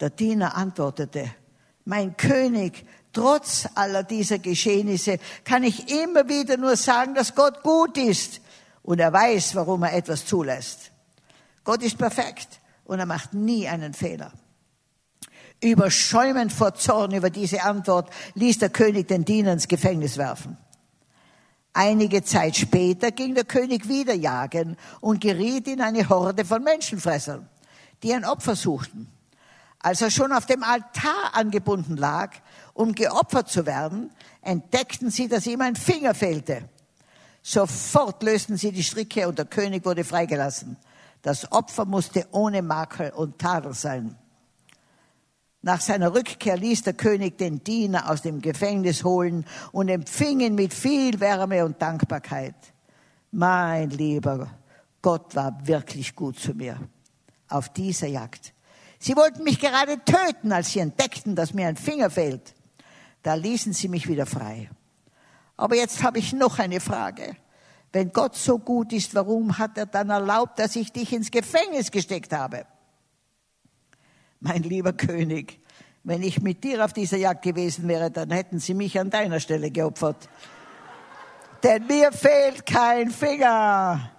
[0.00, 1.30] Der Diener antwortete,
[1.84, 7.96] mein König, Trotz aller dieser Geschehnisse kann ich immer wieder nur sagen, dass Gott gut
[7.96, 8.40] ist
[8.82, 10.90] und er weiß, warum er etwas zulässt.
[11.62, 14.32] Gott ist perfekt und er macht nie einen Fehler.
[15.60, 20.58] Überschäumend vor Zorn über diese Antwort ließ der König den Diener ins Gefängnis werfen.
[21.82, 27.48] Einige Zeit später ging der König wieder jagen und geriet in eine Horde von Menschenfressern,
[28.02, 29.10] die ein Opfer suchten.
[29.78, 32.32] Als er schon auf dem Altar angebunden lag,
[32.74, 34.10] um geopfert zu werden,
[34.42, 36.68] entdeckten sie, dass ihm ein Finger fehlte.
[37.40, 40.76] Sofort lösten sie die Stricke und der König wurde freigelassen.
[41.22, 44.18] Das Opfer musste ohne Makel und Tadel sein.
[45.62, 50.54] Nach seiner Rückkehr ließ der König den Diener aus dem Gefängnis holen und empfing ihn
[50.54, 52.54] mit viel Wärme und Dankbarkeit.
[53.30, 54.50] Mein lieber
[55.02, 56.78] Gott war wirklich gut zu mir
[57.48, 58.52] auf dieser Jagd.
[58.98, 62.54] Sie wollten mich gerade töten, als sie entdeckten, dass mir ein Finger fehlt.
[63.22, 64.70] Da ließen sie mich wieder frei.
[65.56, 67.36] Aber jetzt habe ich noch eine Frage.
[67.92, 71.90] Wenn Gott so gut ist, warum hat er dann erlaubt, dass ich dich ins Gefängnis
[71.90, 72.66] gesteckt habe?
[74.40, 75.60] Mein lieber König,
[76.02, 79.38] wenn ich mit dir auf dieser Jagd gewesen wäre, dann hätten sie mich an deiner
[79.38, 80.28] Stelle geopfert.
[81.62, 84.10] Denn mir fehlt kein Finger.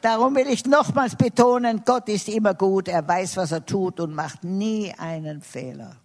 [0.00, 4.14] Darum will ich nochmals betonen, Gott ist immer gut, er weiß, was er tut und
[4.14, 5.96] macht nie einen Fehler.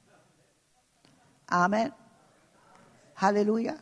[1.47, 1.93] Amen.
[3.15, 3.76] Halleluja.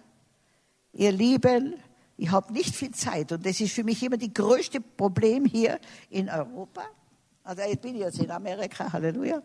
[0.94, 1.76] Ihr Lieben,
[2.18, 5.80] ich habe nicht viel Zeit und das ist für mich immer die größte Problem hier
[6.10, 6.84] in Europa.
[7.44, 9.42] Also ich bin jetzt in Amerika, Halleluja.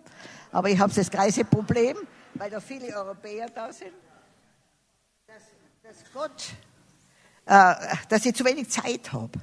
[0.53, 1.97] Aber ich habe das gleiche Problem,
[2.35, 3.93] weil da viele Europäer da sind,
[5.27, 5.43] dass,
[5.83, 6.53] dass Gott,
[7.47, 9.41] äh, dass ich zu wenig Zeit habe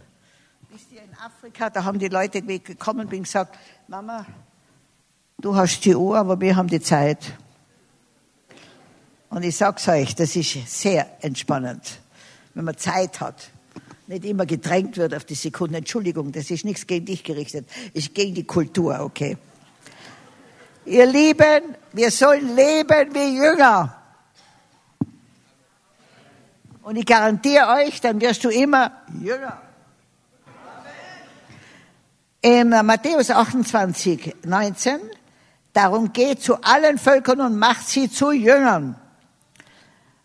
[0.74, 4.26] wisst ihr, in Afrika, da haben die Leute gekommen und gesagt, Mama,
[5.38, 7.34] du hast die Uhr, aber wir haben die Zeit.
[9.30, 12.00] Und ich sag's euch, das ist sehr entspannend,
[12.56, 13.52] wenn man Zeit hat.
[14.08, 15.78] Nicht immer gedrängt wird auf die Sekunde.
[15.78, 19.38] Entschuldigung, das ist nichts gegen dich gerichtet, ist gegen die Kultur, okay.
[20.86, 23.96] Ihr Lieben, wir sollen leben wie Jünger.
[26.82, 29.62] Und ich garantiere euch, dann wirst du immer Jünger.
[32.42, 35.00] Im Matthäus 28, 19,
[35.72, 38.98] darum geht zu allen Völkern und macht sie zu Jüngern.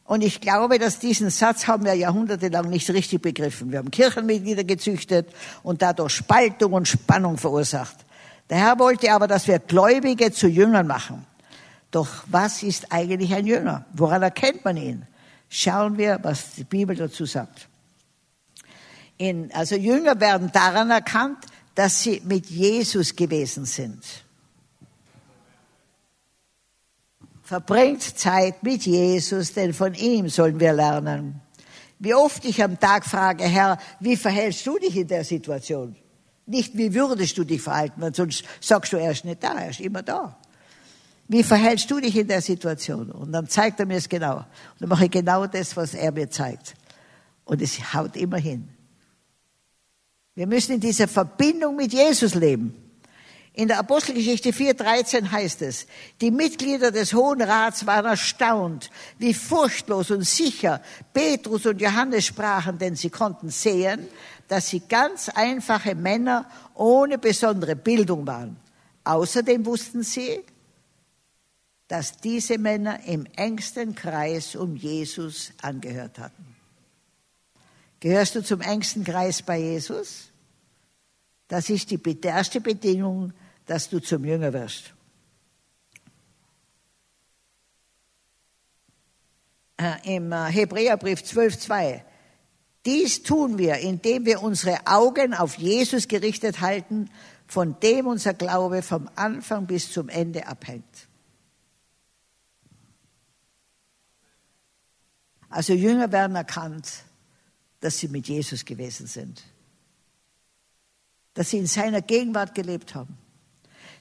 [0.08, 3.70] Und ich glaube, dass diesen Satz haben wir jahrhundertelang nicht richtig begriffen.
[3.70, 5.28] Wir haben Kirchenmitglieder gezüchtet
[5.62, 7.94] und dadurch Spaltung und Spannung verursacht.
[8.48, 11.26] Der Herr wollte aber, dass wir Gläubige zu Jüngern machen.
[11.90, 13.84] Doch was ist eigentlich ein Jünger?
[13.92, 15.06] Woran erkennt man ihn?
[15.50, 17.68] Schauen wir, was die Bibel dazu sagt.
[19.18, 21.44] In, also Jünger werden daran erkannt,
[21.74, 24.02] dass sie mit Jesus gewesen sind.
[27.48, 31.40] Verbringt Zeit mit Jesus, denn von ihm sollen wir lernen.
[31.98, 35.96] Wie oft ich am Tag frage, Herr, wie verhältst du dich in der Situation?
[36.44, 39.70] Nicht, wie würdest du dich verhalten, weil sonst sagst du, er ist nicht da, er
[39.70, 40.38] ist immer da.
[41.26, 43.10] Wie verhältst du dich in der Situation?
[43.10, 44.36] Und dann zeigt er mir es genau.
[44.36, 46.74] Und dann mache ich genau das, was er mir zeigt.
[47.46, 48.68] Und es haut immer hin.
[50.34, 52.74] Wir müssen in dieser Verbindung mit Jesus leben.
[53.58, 55.88] In der Apostelgeschichte 4.13 heißt es,
[56.20, 60.80] die Mitglieder des Hohen Rats waren erstaunt, wie furchtlos und sicher
[61.12, 64.06] Petrus und Johannes sprachen, denn sie konnten sehen,
[64.46, 68.56] dass sie ganz einfache Männer ohne besondere Bildung waren.
[69.02, 70.38] Außerdem wussten sie,
[71.88, 76.54] dass diese Männer im engsten Kreis um Jesus angehört hatten.
[77.98, 80.30] Gehörst du zum engsten Kreis bei Jesus?
[81.48, 83.32] Das ist die erste Bedingung,
[83.68, 84.92] dass du zum Jünger wirst.
[89.76, 92.02] Äh, Im äh, Hebräerbrief 12.2.
[92.84, 97.08] Dies tun wir, indem wir unsere Augen auf Jesus gerichtet halten,
[97.46, 101.06] von dem unser Glaube vom Anfang bis zum Ende abhängt.
[105.48, 107.04] Also Jünger werden erkannt,
[107.78, 109.44] dass sie mit Jesus gewesen sind
[111.38, 113.16] dass sie in seiner Gegenwart gelebt haben.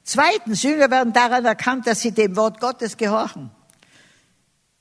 [0.10, 3.52] Zweitens, Jünger werden daran erkannt, dass sie dem Wort Gottes gehorchen.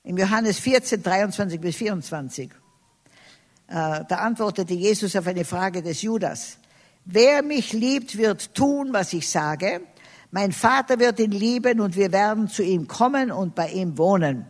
[0.04, 2.52] Im Johannes 14, 23 bis 24.
[2.52, 2.54] Äh,
[3.66, 6.58] da antwortete Jesus auf eine Frage des Judas.
[7.04, 9.80] Wer mich liebt, wird tun, was ich sage.
[10.30, 14.46] Mein Vater wird ihn lieben und wir werden zu ihm kommen und bei ihm wohnen.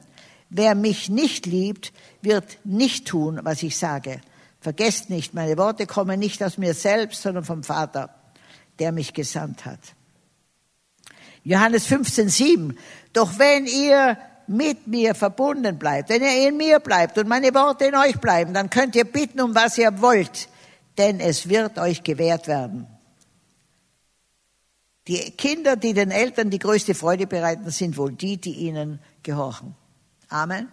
[0.50, 4.20] Wer mich nicht liebt, wird nicht tun, was ich sage.
[4.60, 8.10] Vergesst nicht, meine Worte kommen nicht aus mir selbst, sondern vom Vater,
[8.78, 9.95] der mich gesandt hat.
[11.46, 12.78] Johannes 15, 7.
[13.12, 17.84] Doch wenn ihr mit mir verbunden bleibt, wenn ihr in mir bleibt und meine Worte
[17.84, 20.48] in euch bleiben, dann könnt ihr bitten, um was ihr wollt,
[20.98, 22.88] denn es wird euch gewährt werden.
[25.06, 29.76] Die Kinder, die den Eltern die größte Freude bereiten, sind wohl die, die ihnen gehorchen.
[30.28, 30.68] Amen.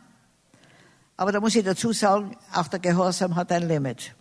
[1.18, 4.16] Aber da muss ich dazu sagen, auch der Gehorsam hat ein Limit.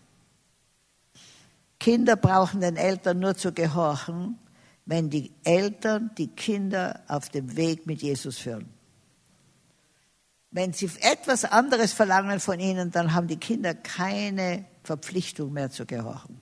[1.80, 4.38] Kinder brauchen den Eltern nur zu gehorchen,
[4.84, 8.68] wenn die Eltern die Kinder auf dem Weg mit Jesus führen.
[10.50, 15.86] Wenn sie etwas anderes verlangen von ihnen, dann haben die Kinder keine Verpflichtung mehr zu
[15.86, 16.38] gehorchen.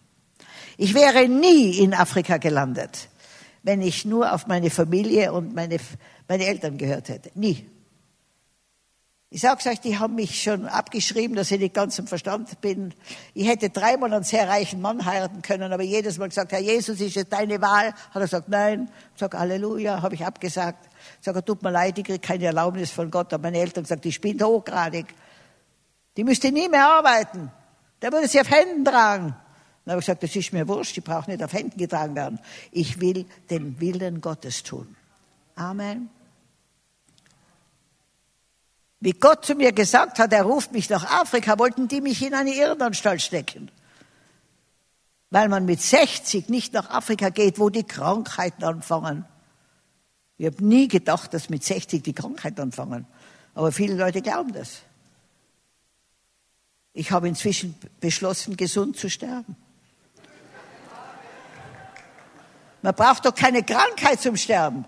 [0.76, 3.08] Ich wäre nie in Afrika gelandet,
[3.62, 5.76] wenn ich nur auf meine Familie und meine,
[6.26, 7.30] meine Eltern gehört hätte.
[7.34, 7.66] Nie.
[9.32, 12.92] Ich sag's euch, die haben mich schon abgeschrieben, dass ich nicht ganz im Verstand bin.
[13.32, 17.00] Ich hätte dreimal einen sehr reichen Mann heiraten können, aber jedes Mal gesagt, Herr Jesus,
[17.00, 17.92] ist es deine Wahl?
[17.92, 18.90] Hat er gesagt, nein.
[19.14, 20.88] Ich sag, Halleluja, habe ich abgesagt.
[21.20, 23.32] Ich sag, tut mir leid, ich kriege keine Erlaubnis von Gott.
[23.32, 25.06] Aber meine Eltern gesagt, die spinnt hochgradig.
[26.16, 27.52] Die müsste nie mehr arbeiten.
[28.02, 29.36] Der würde sie auf Händen tragen.
[29.84, 32.40] Dann habe ich gesagt, das ist mir wurscht, die braucht nicht auf Händen getragen werden.
[32.72, 34.96] Ich will den Willen Gottes tun.
[35.54, 36.10] Amen.
[39.00, 42.34] Wie Gott zu mir gesagt hat, er ruft mich nach Afrika, wollten die mich in
[42.34, 43.70] eine Irrenanstalt stecken.
[45.30, 49.24] Weil man mit 60 nicht nach Afrika geht, wo die Krankheiten anfangen.
[50.36, 53.06] Ich habe nie gedacht, dass mit 60 die Krankheiten anfangen.
[53.54, 54.80] Aber viele Leute glauben das.
[56.92, 59.56] Ich habe inzwischen beschlossen, gesund zu sterben.
[62.82, 64.84] Man braucht doch keine Krankheit zum Sterben.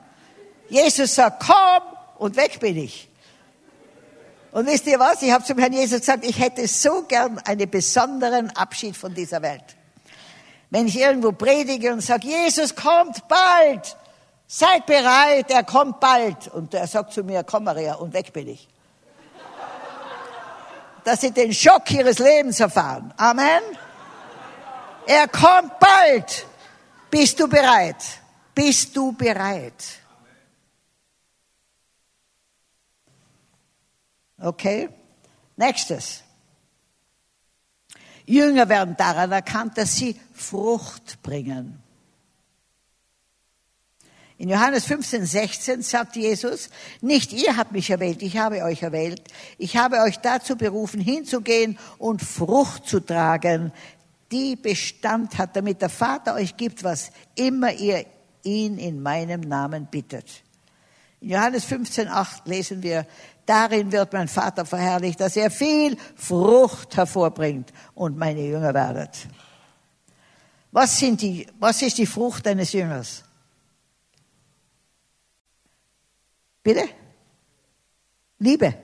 [0.68, 1.82] Jesus sagt, komm
[2.18, 3.08] und weg bin ich.
[4.52, 5.22] Und wisst ihr was?
[5.22, 9.40] Ich habe zum Herrn Jesus gesagt, ich hätte so gern einen besonderen Abschied von dieser
[9.40, 9.64] Welt.
[10.68, 13.96] Wenn ich irgendwo predige und sage, Jesus kommt bald,
[14.46, 16.48] seid bereit, er kommt bald.
[16.48, 18.68] Und er sagt zu mir, komm Maria, und weg bin ich.
[21.04, 23.12] Dass sie den Schock ihres Lebens erfahren.
[23.16, 23.62] Amen.
[25.06, 26.46] Er kommt bald.
[27.10, 27.96] Bist du bereit?
[28.54, 30.01] Bist du bereit?
[34.42, 34.88] Okay?
[35.56, 36.22] Nächstes.
[38.26, 41.82] Jünger werden daran erkannt, dass sie Frucht bringen.
[44.38, 46.68] In Johannes 15, 16 sagt Jesus,
[47.00, 49.22] nicht ihr habt mich erwählt, ich habe euch erwählt.
[49.56, 53.72] Ich habe euch dazu berufen, hinzugehen und Frucht zu tragen,
[54.32, 58.04] die Bestand hat, damit der Vater euch gibt, was immer ihr
[58.42, 60.42] ihn in meinem Namen bittet.
[61.20, 63.06] In Johannes 15, 8 lesen wir,
[63.46, 69.26] Darin wird mein Vater verherrlicht, dass er viel Frucht hervorbringt und meine Jünger werdet.
[70.70, 73.24] Was, sind die, was ist die Frucht eines Jüngers?
[76.62, 76.88] Bitte?
[78.38, 78.74] Liebe.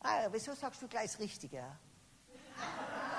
[0.00, 1.62] Ah, wieso sagst du gleich das Richtige?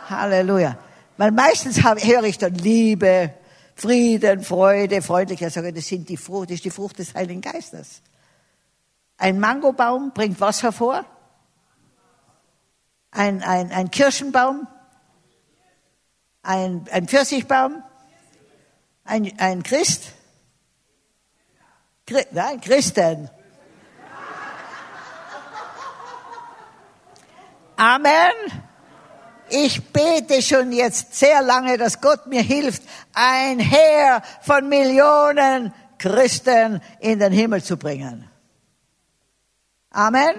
[0.10, 0.78] Halleluja.
[1.18, 3.34] Weil meistens höre ich dann Liebe,
[3.76, 5.76] Frieden, Freude, Freundlichkeit.
[5.76, 8.02] Das sind die Frucht, das ist die Frucht des Heiligen Geistes.
[9.18, 11.06] Ein Mangobaum bringt was hervor?
[13.12, 14.68] Ein, ein, ein Kirschenbaum?
[16.44, 17.84] Ein, ein Pfirsichbaum?
[19.04, 20.14] Ein, ein Christ?
[22.06, 23.30] Chri Nein, Christen.
[27.76, 28.32] Amen.
[29.50, 36.82] Ich bete schon jetzt sehr lange, dass Gott mir hilft, ein Heer von Millionen Christen
[37.00, 38.30] in den Himmel zu bringen.
[39.98, 40.36] Amen.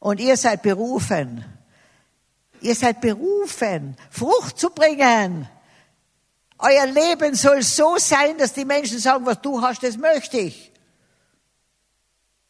[0.00, 1.44] Und ihr seid berufen.
[2.60, 5.48] Ihr seid berufen, Frucht zu bringen.
[6.58, 10.72] Euer Leben soll so sein, dass die Menschen sagen, was du hast, das möchte ich.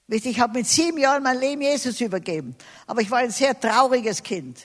[0.08, 2.56] Ich habe mit sieben Jahren mein Leben Jesus übergeben.
[2.86, 4.58] Aber ich war ein sehr trauriges Kind.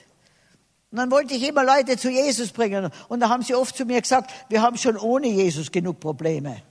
[0.90, 2.90] Und dann wollte ich immer Leute zu Jesus bringen.
[3.08, 6.62] Und da haben sie oft zu mir gesagt, wir haben schon ohne Jesus genug Probleme.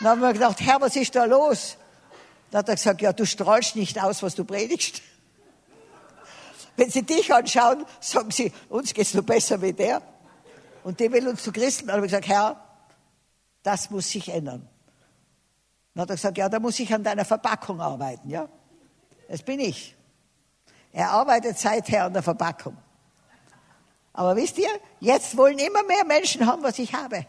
[0.00, 1.76] Dann haben wir gedacht, Herr, was ist da los?
[2.52, 5.00] Dann hat er gesagt, ja, du strahlst nicht aus, was du predigst.
[6.76, 10.02] Wenn sie dich anschauen, sagen sie, uns geht's nur besser wie der.
[10.84, 11.86] Und die will uns zu Christen.
[11.86, 12.62] Dann habe ich gesagt, Herr,
[13.62, 14.68] das muss sich ändern.
[15.94, 18.46] Dann hat er gesagt, ja, da muss ich an deiner Verpackung arbeiten, ja.
[19.28, 19.96] Das bin ich.
[20.92, 22.76] Er arbeitet seither an der Verpackung.
[24.12, 24.68] Aber wisst ihr,
[25.00, 27.24] jetzt wollen immer mehr Menschen haben, was ich habe.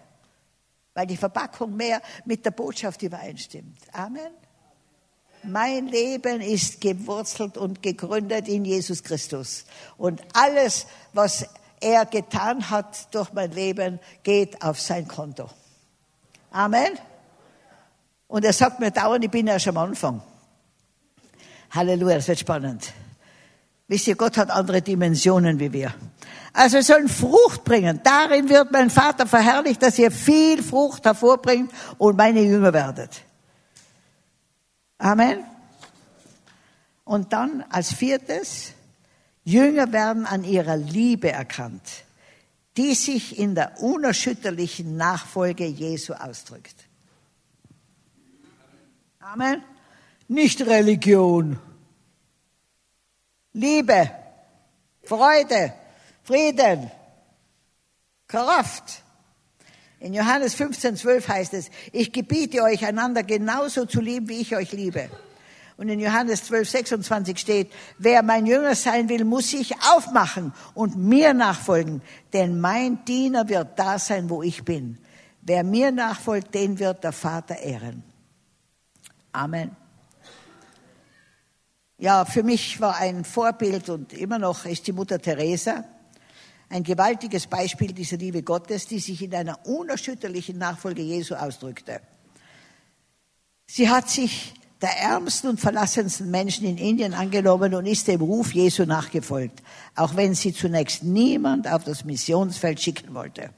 [0.93, 3.77] Weil die Verpackung mehr mit der Botschaft übereinstimmt.
[3.93, 4.33] Amen.
[5.45, 9.65] Mein Leben ist gewurzelt und gegründet in Jesus Christus.
[9.97, 11.45] Und alles, was
[11.81, 15.49] er getan hat durch mein Leben, geht auf sein Konto.
[16.51, 16.97] Amen.
[18.27, 20.21] Und er sagt mir dauernd, ich bin erst am Anfang.
[21.71, 22.93] Halleluja, das wird spannend.
[23.87, 25.93] Wisst ihr, Gott hat andere Dimensionen wie wir.
[26.53, 27.99] Also wir sollen Frucht bringen.
[28.03, 33.23] Darin wird mein Vater verherrlicht, dass ihr viel Frucht hervorbringt und meine Jünger werdet.
[35.03, 35.43] Amen.
[37.03, 38.71] Und dann als viertes,
[39.43, 42.05] Jünger werden an ihrer Liebe erkannt,
[42.77, 46.85] die sich in der unerschütterlichen Nachfolge Jesu ausdrückt.
[49.19, 49.61] Amen.
[50.29, 51.59] Nicht Religion.
[53.51, 54.09] Liebe,
[55.03, 55.73] Freude,
[56.23, 56.89] Frieden,
[58.25, 59.02] Kraft.
[60.03, 64.53] In Johannes 15, 12 heißt es, ich gebiete euch einander genauso zu lieben, wie ich
[64.53, 65.09] euch liebe.
[65.77, 70.97] Und in Johannes 12, 26 steht, wer mein Jünger sein will, muss sich aufmachen und
[70.97, 72.01] mir nachfolgen,
[72.33, 74.97] denn mein Diener wird da sein, wo ich bin.
[75.41, 78.03] Wer mir nachfolgt, den wird der Vater ehren.
[79.31, 79.73] Amen.
[81.97, 85.85] Ja, für mich war ein Vorbild und immer noch ist die Mutter Teresa
[86.69, 92.01] ein gewaltiges Beispiel dieser Liebe Gottes, die sich in einer unerschütterlichen Nachfolge Jesu ausdrückte.
[93.67, 98.53] Sie hat sich der ärmsten und verlassensten Menschen in Indien angenommen und ist dem Ruf
[98.53, 99.63] Jesu nachgefolgt,
[99.95, 103.51] auch wenn sie zunächst niemand auf das Missionsfeld schicken wollte.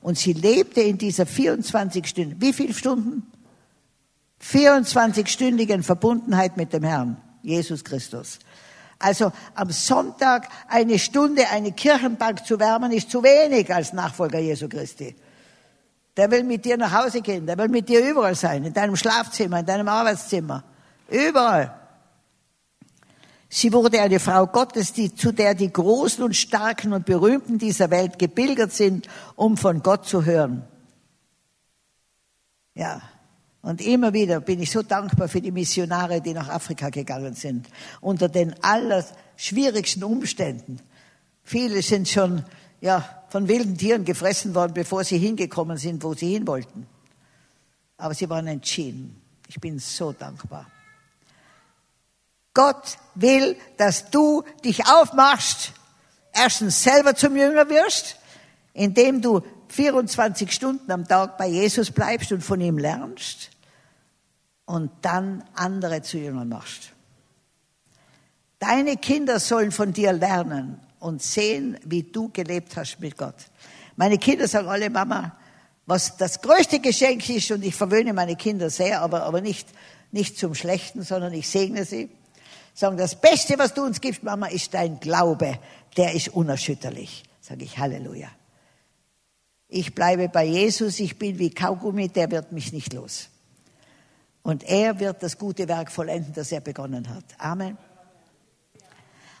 [0.00, 3.30] Und sie lebte in dieser 24 Stunden, wie viele Stunden?
[4.42, 8.38] 24-stündigen Verbundenheit mit dem Herrn, Jesus Christus.
[8.98, 14.68] Also am Sonntag eine Stunde eine Kirchenbank zu wärmen, ist zu wenig als Nachfolger Jesu
[14.68, 15.14] Christi.
[16.16, 18.96] Der will mit dir nach Hause gehen, der will mit dir überall sein, in deinem
[18.96, 20.64] Schlafzimmer, in deinem Arbeitszimmer,
[21.10, 21.74] überall.
[23.48, 27.90] Sie wurde eine Frau Gottes, die, zu der die Großen und Starken und Berühmten dieser
[27.90, 30.64] Welt gebildet sind, um von Gott zu hören.
[32.74, 33.00] Ja.
[33.66, 37.68] Und immer wieder bin ich so dankbar für die Missionare, die nach Afrika gegangen sind,
[38.00, 40.78] unter den allerschwierigsten Umständen.
[41.42, 42.44] Viele sind schon,
[42.80, 46.86] ja, von wilden Tieren gefressen worden, bevor sie hingekommen sind, wo sie hin wollten.
[47.96, 49.20] Aber sie waren entschieden.
[49.48, 50.70] Ich bin so dankbar.
[52.54, 55.72] Gott will, dass du dich aufmachst,
[56.32, 58.16] erstens selber zum Jünger wirst,
[58.74, 63.50] indem du 24 Stunden am Tag bei Jesus bleibst und von ihm lernst
[64.66, 66.92] und dann andere zu Jüngern machst.
[68.58, 73.36] Deine Kinder sollen von dir lernen und sehen, wie du gelebt hast mit Gott.
[73.96, 75.36] Meine Kinder sagen alle, Mama,
[75.86, 79.68] was das größte Geschenk ist, und ich verwöhne meine Kinder sehr, aber, aber nicht,
[80.10, 82.10] nicht zum Schlechten, sondern ich segne sie
[82.76, 85.58] sagen, das Beste, was du uns gibst, Mama, ist dein Glaube.
[85.96, 87.24] Der ist unerschütterlich.
[87.40, 88.28] Sage ich Halleluja.
[89.68, 93.30] Ich bleibe bei Jesus, ich bin wie Kaugummi, der wird mich nicht los.
[94.46, 97.24] Und er wird das gute Werk vollenden, das er begonnen hat.
[97.36, 97.76] Amen.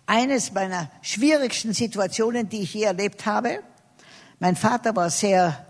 [0.04, 3.60] Eines meiner schwierigsten Situationen, die ich je erlebt habe,
[4.40, 5.64] mein Vater war sehr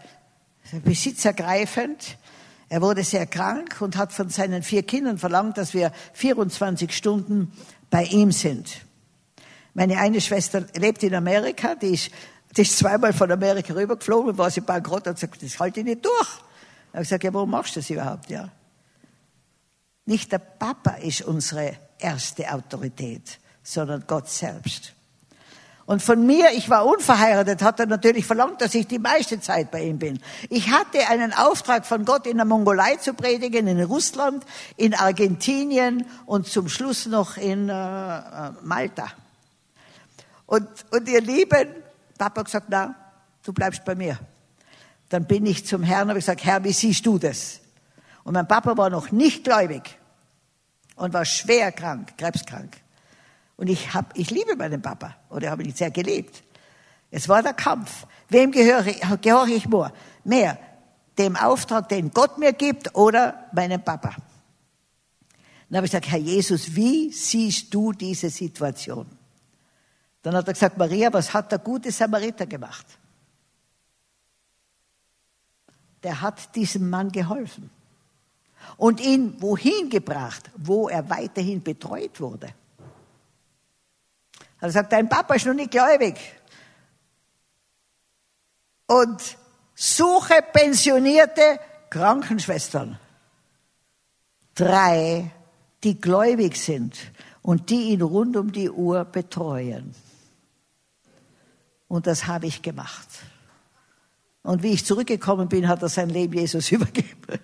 [0.83, 2.17] besitzergreifend.
[2.71, 7.53] Er wurde sehr krank und hat von seinen vier Kindern verlangt, dass wir 24 Stunden
[7.91, 8.87] bei ihm sind.
[9.75, 12.11] Meine eine Schwester lebt in Amerika, die ist,
[12.57, 16.07] die ist zweimal von Amerika rübergeflogen, war sie bankrott und sagt, das halte ich nicht
[16.07, 16.41] durch.
[16.89, 18.51] Ich habe gesagt, ja, warum machst du das überhaupt, ja?
[20.07, 24.93] Nicht der Papa ist unsere erste Autorität, sondern Gott selbst.
[25.85, 29.71] Und von mir, ich war unverheiratet, hat er natürlich verlangt, dass ich die meiste Zeit
[29.71, 30.19] bei ihm bin.
[30.49, 34.45] Ich hatte einen Auftrag von Gott, in der Mongolei zu predigen, in Russland,
[34.77, 39.07] in Argentinien und zum Schluss noch in äh, äh Malta.
[40.47, 41.69] Und, und ihr Lieben,
[42.19, 42.95] Papa hat gesagt, na,
[43.45, 44.19] du bleibst bei mir.
[45.09, 47.61] Dann bin ich zum Herrn und habe gesagt, Herr, wie siehst du das?
[48.27, 50.01] Und mein Papa war noch nicht gläubig
[50.97, 52.77] und war schwer krank, krebskrank.
[53.57, 56.43] Und ich, hab, ich liebe meinen Papa oder habe ihn sehr geliebt.
[57.13, 58.05] Es war der Kampf.
[58.29, 58.83] Wem gehöre,
[59.19, 59.93] gehöre ich mehr?
[60.25, 60.59] Mehr
[61.17, 64.17] dem Auftrag, den Gott mir gibt oder meinem Papa?
[65.69, 69.07] Dann habe ich gesagt, Herr Jesus, wie siehst du diese Situation?
[70.23, 72.87] Dann hat er gesagt, Maria, was hat der gute Samariter gemacht?
[76.03, 77.71] Der hat diesem Mann geholfen
[78.77, 82.49] und ihn wohin gebracht, wo er weiterhin betreut wurde.
[84.61, 86.17] Er sagt, dein Papa ist noch nicht gläubig.
[88.87, 89.37] Und
[89.75, 91.61] suche pensionierte
[91.91, 92.99] Krankenschwestern.
[94.55, 95.31] Drei,
[95.85, 96.97] die gläubig sind
[97.43, 99.95] und die ihn rund um die Uhr betreuen.
[101.89, 103.09] Und das habe ich gemacht.
[104.43, 107.39] Und wie ich zurückgekommen bin, hat er sein Leben Jesus übergeben.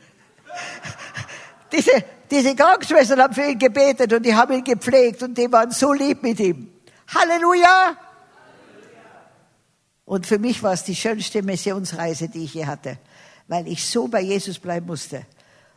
[1.72, 5.70] Diese, diese Krankenschwestern haben für ihn gebetet und die haben ihn gepflegt und die waren
[5.70, 6.70] so lieb mit ihm.
[7.08, 7.96] Halleluja!
[10.04, 12.98] Und für mich war es die schönste Missionsreise, die ich je hatte,
[13.48, 15.24] weil ich so bei Jesus bleiben musste,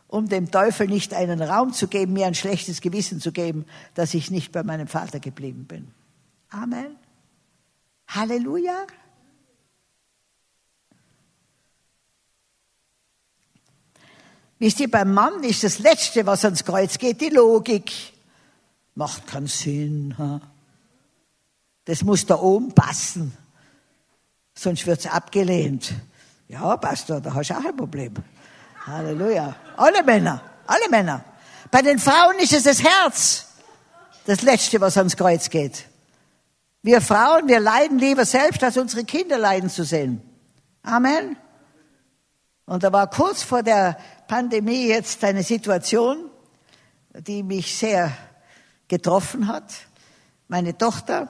[0.08, 4.14] um dem Teufel nicht einen Raum zu geben, mir ein schlechtes Gewissen zu geben, dass
[4.14, 5.88] ich nicht bei meinem Vater geblieben bin.
[6.50, 6.96] Amen.
[8.08, 8.86] Halleluja.
[14.58, 17.92] Wisst ihr, beim Mann ist das Letzte, was ans Kreuz geht, die Logik.
[18.94, 20.14] Macht keinen Sinn.
[20.18, 20.40] Ha?
[21.84, 23.36] Das muss da oben passen.
[24.54, 25.92] Sonst wird's abgelehnt.
[26.48, 28.14] Ja, Pastor, da hast du auch ein Problem.
[28.86, 29.54] Halleluja.
[29.76, 31.24] Alle Männer, alle Männer.
[31.70, 33.46] Bei den Frauen ist es das Herz.
[34.24, 35.86] Das Letzte, was ans Kreuz geht.
[36.82, 40.22] Wir Frauen, wir leiden lieber selbst, als unsere Kinder leiden zu sehen.
[40.82, 41.36] Amen.
[42.64, 43.96] Und da war kurz vor der
[44.28, 46.30] Pandemie jetzt eine Situation,
[47.14, 48.12] die mich sehr
[48.88, 49.72] getroffen hat.
[50.48, 51.28] Meine Tochter,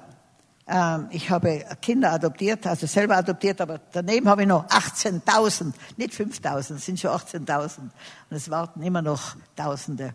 [0.66, 6.12] äh, ich habe Kinder adoptiert, also selber adoptiert, aber daneben habe ich noch 18.000, nicht
[6.12, 7.78] 5.000, es sind schon 18.000.
[7.78, 7.92] Und
[8.30, 10.14] es warten immer noch Tausende.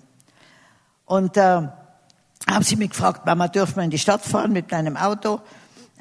[1.06, 4.98] Und äh, haben sie mich gefragt, Mama, dürfen wir in die Stadt fahren mit meinem
[4.98, 5.42] Auto?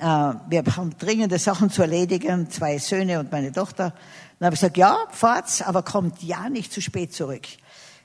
[0.01, 3.93] Äh, wir haben dringende Sachen zu erledigen, zwei Söhne und meine Tochter.
[4.39, 7.47] Dann habe ich gesagt, ja, fahrt's, aber kommt ja nicht zu spät zurück.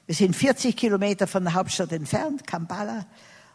[0.05, 3.05] Wir sind 40 Kilometer von der Hauptstadt entfernt, Kampala.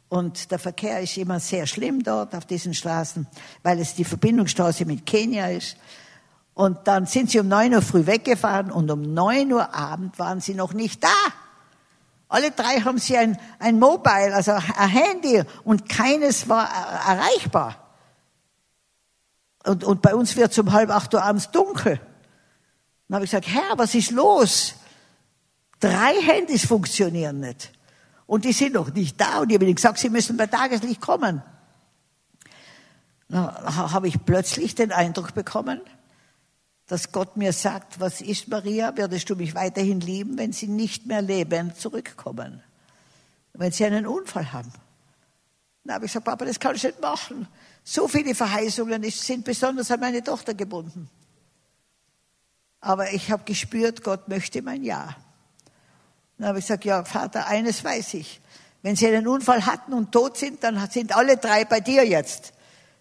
[0.08, 3.26] Und der Verkehr ist immer sehr schlimm dort auf diesen Straßen,
[3.62, 5.76] weil es die Verbindungsstraße mit Kenia ist.
[6.54, 10.40] Und dann sind sie um neun Uhr früh weggefahren und um neun Uhr Abend waren
[10.40, 11.08] sie noch nicht da.
[12.28, 16.68] Alle drei haben sie ein, ein Mobile, also ein Handy und keines war
[17.06, 17.89] erreichbar.
[19.64, 22.00] Und, und bei uns wird es um halb acht Uhr abends dunkel.
[23.08, 24.74] Dann habe ich gesagt, Herr, was ist los?
[25.80, 27.72] Drei Handys funktionieren nicht.
[28.26, 29.40] Und die sind noch nicht da.
[29.40, 31.42] Und ich habe ihnen gesagt, sie müssen bei Tageslicht kommen.
[33.28, 35.80] Dann habe ich plötzlich den Eindruck bekommen,
[36.86, 41.06] dass Gott mir sagt, was ist Maria, würdest du mich weiterhin lieben, wenn sie nicht
[41.06, 42.62] mehr lebend zurückkommen?
[43.52, 44.72] Wenn sie einen Unfall haben?
[45.84, 47.48] Dann habe ich gesagt, Papa, das kann ich nicht machen.
[47.84, 51.08] So viele Verheißungen sind besonders an meine Tochter gebunden.
[52.80, 55.16] Aber ich habe gespürt, Gott möchte mein Ja.
[56.38, 58.40] Dann habe ich gesagt, ja, Vater, eines weiß ich.
[58.82, 62.54] Wenn Sie einen Unfall hatten und tot sind, dann sind alle drei bei dir jetzt.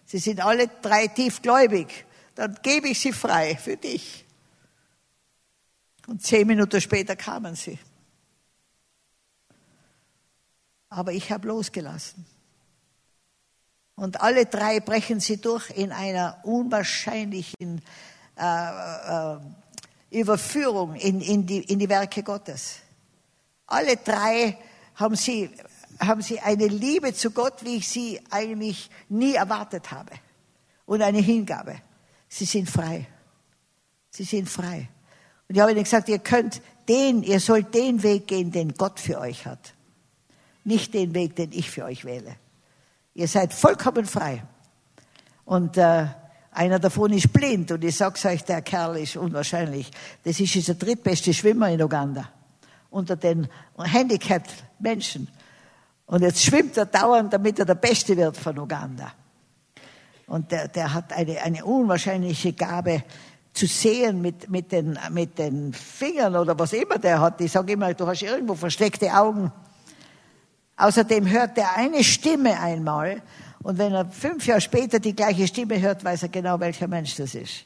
[0.04, 2.04] Sie sind alle drei tiefgläubig.
[2.34, 4.24] Dann gebe ich sie frei für dich.
[6.06, 7.78] Und zehn Minuten später kamen sie.
[10.88, 12.26] Aber ich habe losgelassen.
[14.00, 17.82] Und alle drei brechen sie durch in einer unwahrscheinlichen
[18.34, 19.38] äh, äh,
[20.10, 22.76] Überführung in, in, die, in die Werke Gottes.
[23.66, 24.56] Alle drei
[24.94, 25.50] haben sie,
[25.98, 30.12] haben sie eine Liebe zu Gott, wie ich sie eigentlich nie erwartet habe.
[30.86, 31.76] Und eine Hingabe.
[32.26, 33.06] Sie sind frei.
[34.08, 34.88] Sie sind frei.
[35.46, 38.98] Und ich habe ihnen gesagt, ihr könnt den, ihr sollt den Weg gehen, den Gott
[38.98, 39.74] für euch hat.
[40.64, 42.36] Nicht den Weg, den ich für euch wähle.
[43.20, 44.42] Ihr seid vollkommen frei.
[45.44, 46.06] Und äh,
[46.52, 49.90] einer davon ist blind und ich sag's euch, der Kerl ist unwahrscheinlich.
[50.24, 52.30] Das ist der drittbeste Schwimmer in Uganda
[52.88, 53.46] unter den
[53.76, 55.28] handicapped Menschen.
[56.06, 59.12] Und jetzt schwimmt er dauernd, damit er der Beste wird von Uganda.
[60.26, 63.04] Und der, der hat eine, eine unwahrscheinliche Gabe
[63.52, 67.38] zu sehen mit, mit, den, mit den Fingern oder was immer der hat.
[67.42, 69.52] Ich sage immer, du hast irgendwo versteckte Augen.
[70.80, 73.20] Außerdem hört er eine Stimme einmal
[73.62, 77.16] und wenn er fünf Jahre später die gleiche Stimme hört, weiß er genau, welcher Mensch
[77.16, 77.64] das ist.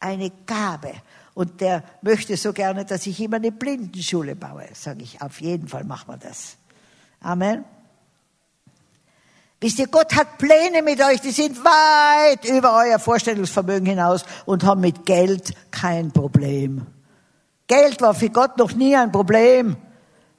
[0.00, 0.94] Eine Gabe.
[1.34, 4.66] Und der möchte so gerne, dass ich ihm eine Blindenschule baue.
[4.72, 6.56] Sage ich, auf jeden Fall machen wir das.
[7.20, 7.64] Amen.
[9.60, 14.64] Wisst ihr, Gott hat Pläne mit euch, die sind weit über euer Vorstellungsvermögen hinaus und
[14.64, 16.84] haben mit Geld kein Problem.
[17.68, 19.76] Geld war für Gott noch nie ein Problem.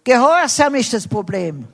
[0.03, 1.69] Gehorsam ist das Problem.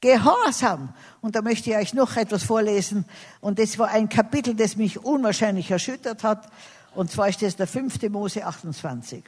[0.00, 0.94] Gehorsam.
[1.20, 3.04] Und da möchte ich euch noch etwas vorlesen.
[3.40, 6.48] Und das war ein Kapitel, das mich unwahrscheinlich erschüttert hat.
[6.94, 8.02] Und zwar ist das der 5.
[8.10, 9.24] Mose 28.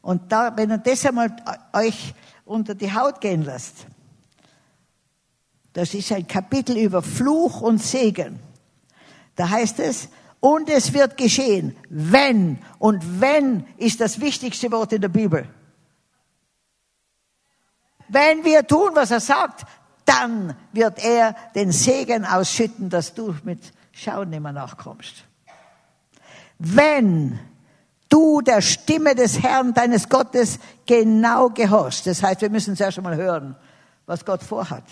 [0.00, 1.34] Und da, wenn ihr das einmal
[1.72, 2.14] euch
[2.44, 3.86] unter die Haut gehen lasst,
[5.72, 8.38] das ist ein Kapitel über Fluch und Segen.
[9.36, 10.08] Da heißt es,
[10.40, 15.48] und es wird geschehen, wenn, und wenn ist das wichtigste Wort in der Bibel.
[18.12, 19.64] Wenn wir tun, was er sagt,
[20.04, 25.24] dann wird er den Segen ausschütten, dass du mit Schauen nicht mehr nachkommst
[26.62, 27.38] wenn
[28.08, 32.06] du der Stimme des Herrn, deines Gottes, genau gehorchst.
[32.06, 33.56] Das heißt, wir müssen zuerst einmal hören,
[34.06, 34.84] was Gott vorhat.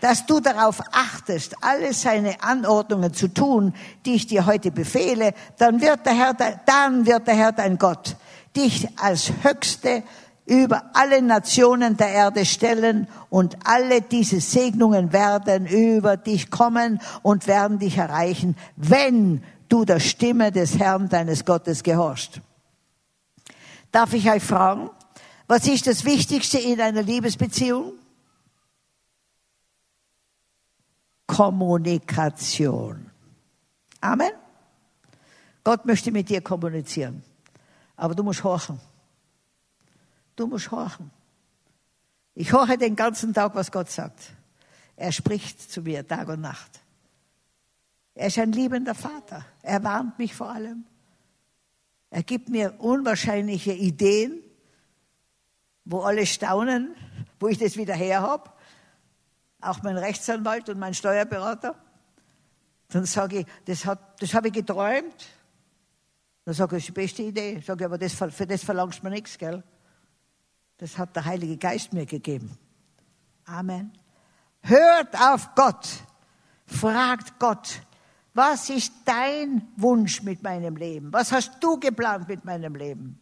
[0.00, 3.74] Dass du darauf achtest, alle seine Anordnungen zu tun,
[4.04, 6.34] die ich dir heute befehle, dann wird der Herr,
[6.66, 8.16] dann wird der Herr dein Gott
[8.56, 10.02] dich als höchste
[10.46, 17.46] über alle Nationen der Erde stellen und alle diese Segnungen werden über dich kommen und
[17.46, 22.40] werden dich erreichen, wenn du der Stimme des Herrn deines Gottes gehorchst.
[23.90, 24.90] Darf ich euch fragen,
[25.46, 27.92] was ist das Wichtigste in einer Liebesbeziehung?
[31.26, 33.10] Kommunikation.
[34.00, 34.32] Amen.
[35.62, 37.22] Gott möchte mit dir kommunizieren,
[37.96, 38.78] aber du musst horchen.
[40.36, 41.10] Du musst horchen.
[42.34, 44.32] Ich horche den ganzen Tag, was Gott sagt.
[44.96, 46.80] Er spricht zu mir Tag und Nacht.
[48.14, 49.44] Er ist ein liebender Vater.
[49.62, 50.84] Er warnt mich vor allem.
[52.10, 54.40] Er gibt mir unwahrscheinliche Ideen,
[55.84, 56.94] wo alle staunen,
[57.40, 58.50] wo ich das wieder her habe.
[59.60, 61.74] Auch mein Rechtsanwalt und mein Steuerberater.
[62.88, 65.26] Dann sage ich, das, hat, das habe ich geträumt.
[66.44, 67.60] Dann sage ich, das ist die beste Idee.
[67.60, 69.64] Sage ich, aber das, für das verlangst du mir nichts, gell?
[70.78, 72.58] Das hat der Heilige Geist mir gegeben.
[73.44, 73.92] Amen.
[74.62, 75.88] Hört auf Gott.
[76.66, 77.82] Fragt Gott,
[78.32, 81.12] was ist dein Wunsch mit meinem Leben?
[81.12, 83.18] Was hast du geplant mit meinem Leben?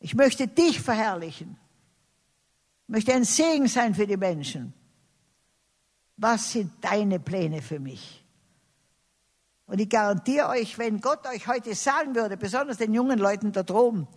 [0.00, 1.58] Ich möchte dich verherrlichen.
[2.84, 4.72] Ich möchte ein Segen sein für die Menschen.
[6.16, 8.24] Was sind deine Pläne für mich?
[9.66, 13.62] Und ich garantiere euch, wenn Gott euch heute sagen würde, besonders den jungen Leuten da
[13.62, 14.08] droben,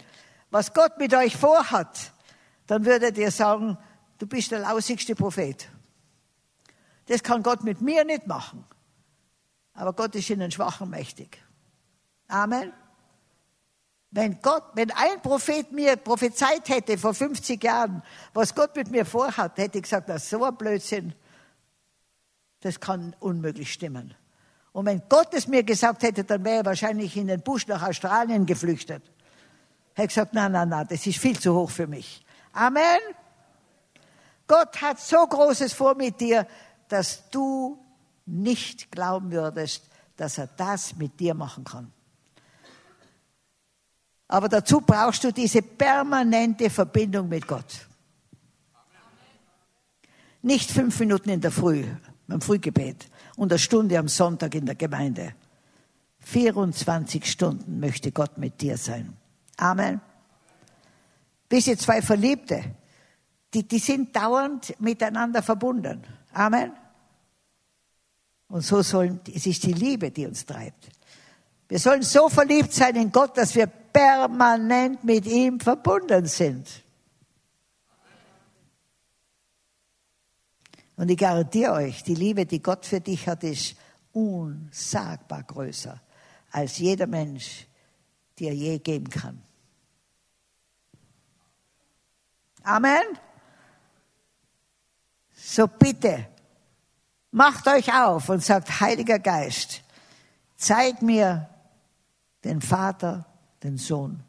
[0.52, 2.12] was Gott mit euch vorhat,
[2.68, 3.78] dann würdet ihr sagen,
[4.20, 5.68] du bist der lausigste Prophet.
[7.08, 8.64] Das kann Gott mit mir nicht machen.
[9.74, 11.42] Aber Gott ist in den Schwachen mächtig.
[12.28, 12.72] Amen.
[14.12, 19.06] Wenn Gott, wenn ein Prophet mir prophezeit hätte vor 50 Jahren, was Gott mit mir
[19.06, 21.14] vorhat, hätte ich gesagt, das ist so ein Blödsinn.
[22.60, 24.14] Das kann unmöglich stimmen.
[24.74, 27.84] Und wenn Gott es mir gesagt hätte, dann wäre er wahrscheinlich in den Busch nach
[27.84, 29.04] Australien geflüchtet.
[29.94, 32.24] Hätte gesagt, nein, nein, nein, das ist viel zu hoch für mich.
[32.54, 33.00] Amen.
[34.48, 36.48] Gott hat so Großes vor mit dir,
[36.88, 37.80] dass du
[38.26, 39.84] nicht glauben würdest,
[40.18, 41.92] dass er das mit dir machen kann.
[44.28, 47.88] Aber dazu brauchst du diese permanente Verbindung mit Gott.
[50.42, 51.86] Nicht fünf Minuten in der Früh,
[52.28, 55.34] beim Frühgebet und eine Stunde am Sonntag in der Gemeinde.
[56.20, 59.18] 24 Stunden möchte Gott mit dir sein.
[59.62, 60.02] Amen.
[61.48, 62.64] Wisst ihr, zwei Verliebte,
[63.54, 66.02] die, die sind dauernd miteinander verbunden.
[66.34, 66.72] Amen.
[68.48, 70.90] Und so sollen, es ist die Liebe, die uns treibt.
[71.70, 76.68] Wir sollen so verliebt sein in Gott, dass wir permanent mit ihm verbunden sind.
[80.96, 83.76] Und ich garantiere euch, die Liebe, die Gott für dich hat, ist
[84.12, 86.02] unsagbar größer
[86.52, 87.68] als jeder Mensch
[88.40, 89.42] dir je geben kann.
[92.64, 93.02] Amen.
[95.34, 96.28] So bitte,
[97.32, 99.84] macht euch auf und sagt, Heiliger Geist,
[100.56, 101.50] zeig mir
[102.44, 103.26] den Vater,
[103.64, 104.24] den Sohn.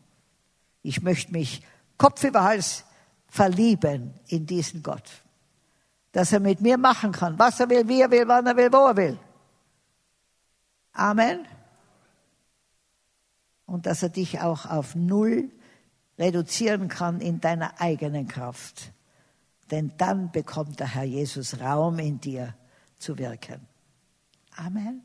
[0.82, 1.62] Ich möchte mich
[1.98, 2.84] Kopf über Hals
[3.28, 5.08] verlieben in diesen Gott.
[6.12, 8.72] Dass er mit mir machen kann, was er will, wie er will, wann er will,
[8.72, 9.18] wo er will.
[10.92, 11.46] Amen.
[13.66, 15.50] Und dass er dich auch auf Null
[16.18, 18.92] reduzieren kann in deiner eigenen Kraft.
[19.70, 22.54] Denn dann bekommt der Herr Jesus Raum in dir
[22.98, 23.66] zu wirken.
[24.56, 25.02] Amen.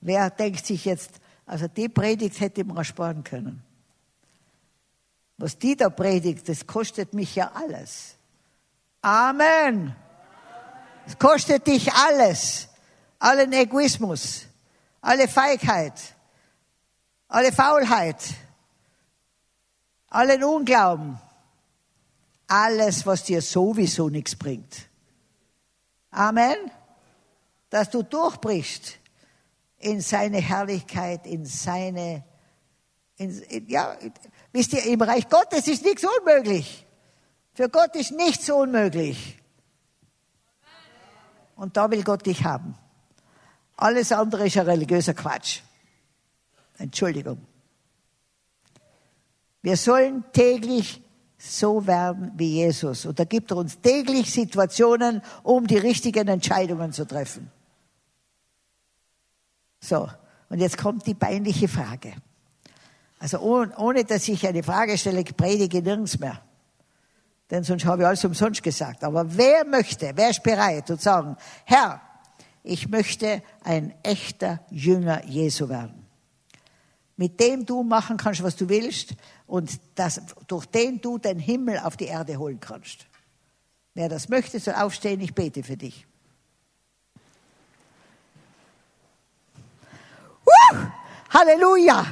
[0.00, 3.62] Wer denkt sich jetzt, also die Predigt hätte man sparen können.
[5.38, 8.16] Was die da predigt, das kostet mich ja alles.
[9.02, 9.94] Amen.
[11.06, 12.68] Es kostet dich alles.
[13.18, 14.46] Allen Egoismus,
[15.00, 16.15] alle Feigheit,
[17.28, 18.34] alle Faulheit,
[20.08, 21.18] allen Unglauben,
[22.46, 24.88] alles, was dir sowieso nichts bringt.
[26.10, 26.56] Amen.
[27.70, 28.98] Dass du durchbrichst
[29.78, 32.24] in seine Herrlichkeit, in seine,
[33.16, 33.96] in, in, ja,
[34.52, 36.86] wisst ihr, im Reich Gottes ist nichts unmöglich.
[37.54, 39.38] Für Gott ist nichts unmöglich.
[41.56, 42.76] Und da will Gott dich haben.
[43.76, 45.60] Alles andere ist ein religiöser Quatsch.
[46.78, 47.38] Entschuldigung.
[49.62, 51.02] Wir sollen täglich
[51.38, 53.06] so werden wie Jesus.
[53.06, 57.50] Und da gibt er uns täglich Situationen, um die richtigen Entscheidungen zu treffen.
[59.80, 60.08] So,
[60.48, 62.14] und jetzt kommt die peinliche Frage.
[63.18, 66.40] Also ohne, ohne dass ich eine Frage stelle, predige nirgends mehr.
[67.50, 69.04] Denn sonst habe ich alles umsonst gesagt.
[69.04, 72.00] Aber wer möchte, wer ist bereit und sagen, Herr,
[72.62, 75.95] ich möchte ein echter Jünger Jesu werden.
[77.16, 79.14] Mit dem du machen kannst, was du willst
[79.46, 83.06] und das, durch den du den Himmel auf die Erde holen kannst.
[83.94, 86.06] Wer das möchte, soll aufstehen, ich bete für dich.
[90.44, 90.76] Uh,
[91.30, 92.04] Halleluja!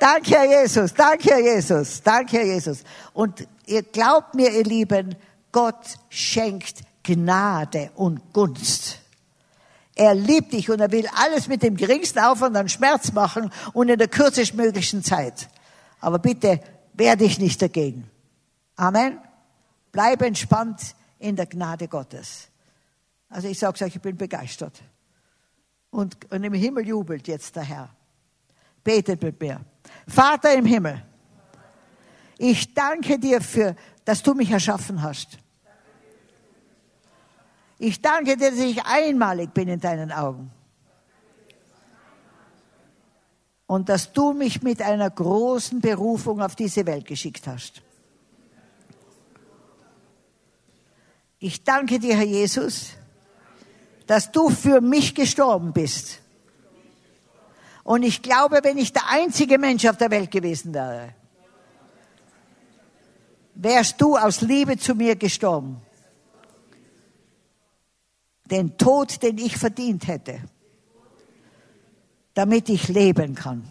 [0.00, 2.82] Danke, Herr Jesus, danke, Herr Jesus, danke, Herr Jesus.
[3.12, 5.14] Und ihr glaubt mir, ihr Lieben,
[5.52, 9.01] Gott schenkt Gnade und Gunst.
[9.94, 13.88] Er liebt dich und er will alles mit dem geringsten Aufwand an Schmerz machen und
[13.88, 15.48] in der kürzestmöglichen Zeit.
[16.00, 16.60] Aber bitte
[16.94, 18.10] wehr dich nicht dagegen.
[18.76, 19.18] Amen.
[19.92, 22.48] Bleib entspannt in der Gnade Gottes.
[23.28, 24.82] Also ich sage euch, ich bin begeistert.
[25.90, 27.90] Und, und im Himmel jubelt jetzt der Herr.
[28.82, 29.60] Betet mit mir.
[30.08, 31.02] Vater im Himmel,
[32.38, 35.38] ich danke dir für, dass du mich erschaffen hast.
[37.84, 40.52] Ich danke dir, dass ich einmalig bin in deinen Augen.
[43.66, 47.82] Und dass du mich mit einer großen Berufung auf diese Welt geschickt hast.
[51.40, 52.90] Ich danke dir, Herr Jesus,
[54.06, 56.20] dass du für mich gestorben bist.
[57.82, 61.14] Und ich glaube, wenn ich der einzige Mensch auf der Welt gewesen wäre,
[63.56, 65.82] wärst du aus Liebe zu mir gestorben.
[68.52, 70.40] Den Tod, den ich verdient hätte,
[72.34, 73.66] damit ich leben kann.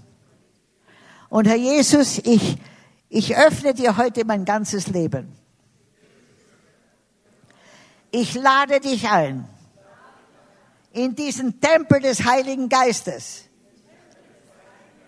[1.30, 2.58] Und Herr Jesus, ich,
[3.08, 5.34] ich öffne dir heute mein ganzes Leben.
[8.10, 9.48] Ich lade dich ein
[10.94, 13.46] in diesen Tempel des Heiligen Geistes.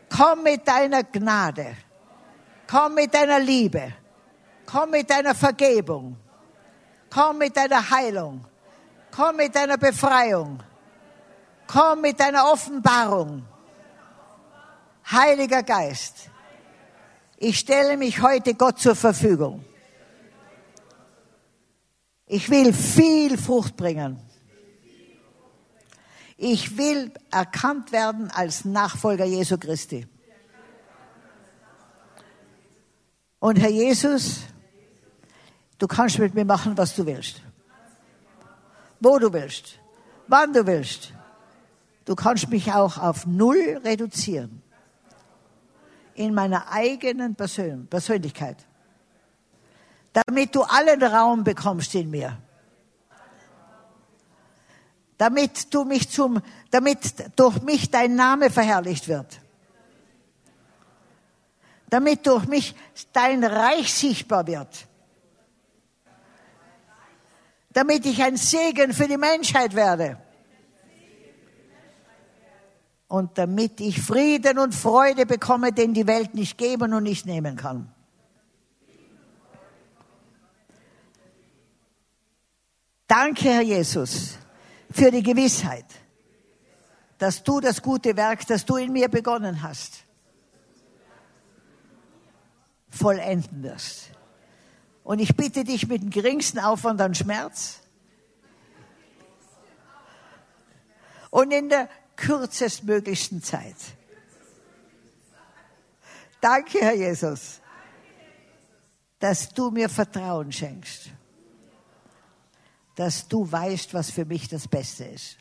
[0.08, 1.76] Komm mit deiner Gnade.
[2.68, 3.92] Komm mit deiner Liebe.
[4.66, 6.16] Komm mit deiner Vergebung.
[7.10, 8.46] Komm mit deiner Heilung.
[9.16, 10.64] Komm mit deiner Befreiung.
[11.68, 13.46] Komm mit deiner Offenbarung.
[15.12, 16.30] Heiliger Geist,
[17.38, 19.64] ich stelle mich heute Gott zur Verfügung.
[22.26, 24.20] Ich will viel Frucht bringen.
[26.38, 30.08] Ich will erkannt werden als Nachfolger Jesu Christi.
[33.40, 34.40] Und Herr Jesus,
[35.78, 37.42] du kannst mit mir machen, was du willst.
[39.04, 39.80] Wo du willst.
[40.28, 41.14] Wann du willst.
[42.06, 44.64] Du kannst mich auch auf Null reduzieren.
[46.16, 48.58] In meiner eigenen Persön Persönlichkeit.
[50.14, 52.38] Damit du allen Raum bekommst in mir
[55.24, 57.00] damit du mich zum, damit
[57.40, 59.40] durch mich dein Name verherrlicht wird.
[61.90, 62.76] Damit durch mich
[63.14, 64.86] dein Reich sichtbar wird.
[67.74, 70.18] Damit ich ein Segen für die Menschheit werde.
[73.08, 77.56] Und damit ich Frieden und Freude bekomme, den die Welt nicht geben und nicht nehmen
[77.56, 77.92] kann.
[83.08, 84.38] Danke, Herr Jesus
[84.94, 85.86] für die Gewissheit,
[87.18, 90.06] dass du das gute Werk, das du in mir begonnen hast,
[92.90, 94.12] vollenden wirst.
[95.04, 97.82] Und ich bitte dich mit dem geringsten Aufwand an Schmerz
[101.30, 103.76] und in der kürzestmöglichsten Zeit.
[106.40, 107.60] Danke, Herr Jesus,
[109.20, 111.10] dass du mir Vertrauen schenkst
[112.96, 115.38] dass du weißt, was für mich das Beste ist.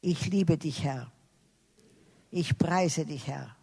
[0.00, 1.12] Ich liebe dich, Herr.
[2.30, 3.54] Ich preise dich, Herr.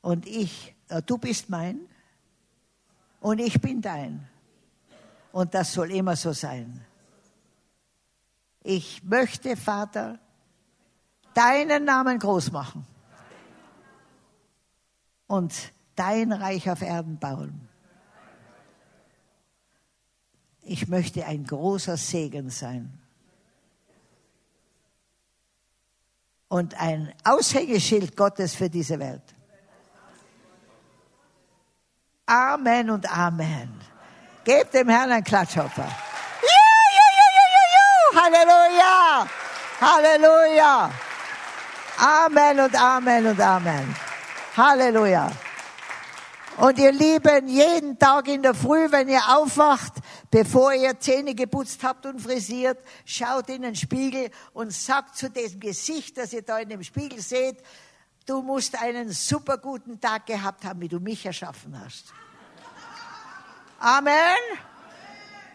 [0.00, 1.80] Und ich, du bist mein
[3.20, 4.28] und ich bin dein.
[5.32, 6.84] Und das soll immer so sein.
[8.62, 10.18] Ich möchte, Vater,
[11.34, 12.86] deinen Namen groß machen
[15.26, 15.54] und
[15.94, 17.68] dein Reich auf Erden bauen.
[20.62, 22.98] Ich möchte ein großer Segen sein.
[26.48, 29.35] Und ein Aushängeschild Gottes für diese Welt.
[32.28, 33.72] Amen und Amen.
[34.42, 35.88] Gebt dem Herrn einen Klatschhopper.
[38.16, 39.28] Halleluja!
[39.80, 40.90] Halleluja!
[41.98, 43.96] Amen und Amen und Amen.
[44.56, 45.30] Halleluja.
[46.56, 49.92] Und ihr Lieben, jeden Tag in der Früh, wenn ihr aufwacht,
[50.30, 55.60] bevor ihr Zähne geputzt habt und frisiert, schaut in den Spiegel und sagt zu dem
[55.60, 57.58] Gesicht, das ihr da in dem Spiegel seht,
[58.26, 62.12] du musst einen super guten Tag gehabt haben, wie du mich erschaffen hast.
[63.78, 64.14] Amen.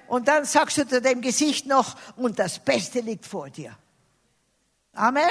[0.08, 3.78] Und dann sagst du zu dem Gesicht noch, und das Beste liegt vor dir.
[4.94, 5.30] Amen.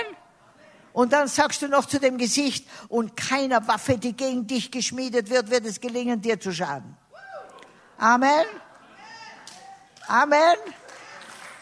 [0.92, 5.30] Und dann sagst du noch zu dem Gesicht, und keiner Waffe, die gegen dich geschmiedet
[5.30, 6.96] wird, wird es gelingen, dir zu schaden.
[7.98, 8.46] Amen.
[10.06, 10.56] Amen.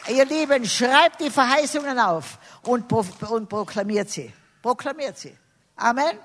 [0.08, 4.32] Ihr Lieben, schreibt die Verheißungen auf und, pro, und proklamiert sie.
[4.62, 5.36] Proklamiert sie.
[5.78, 6.18] Amen.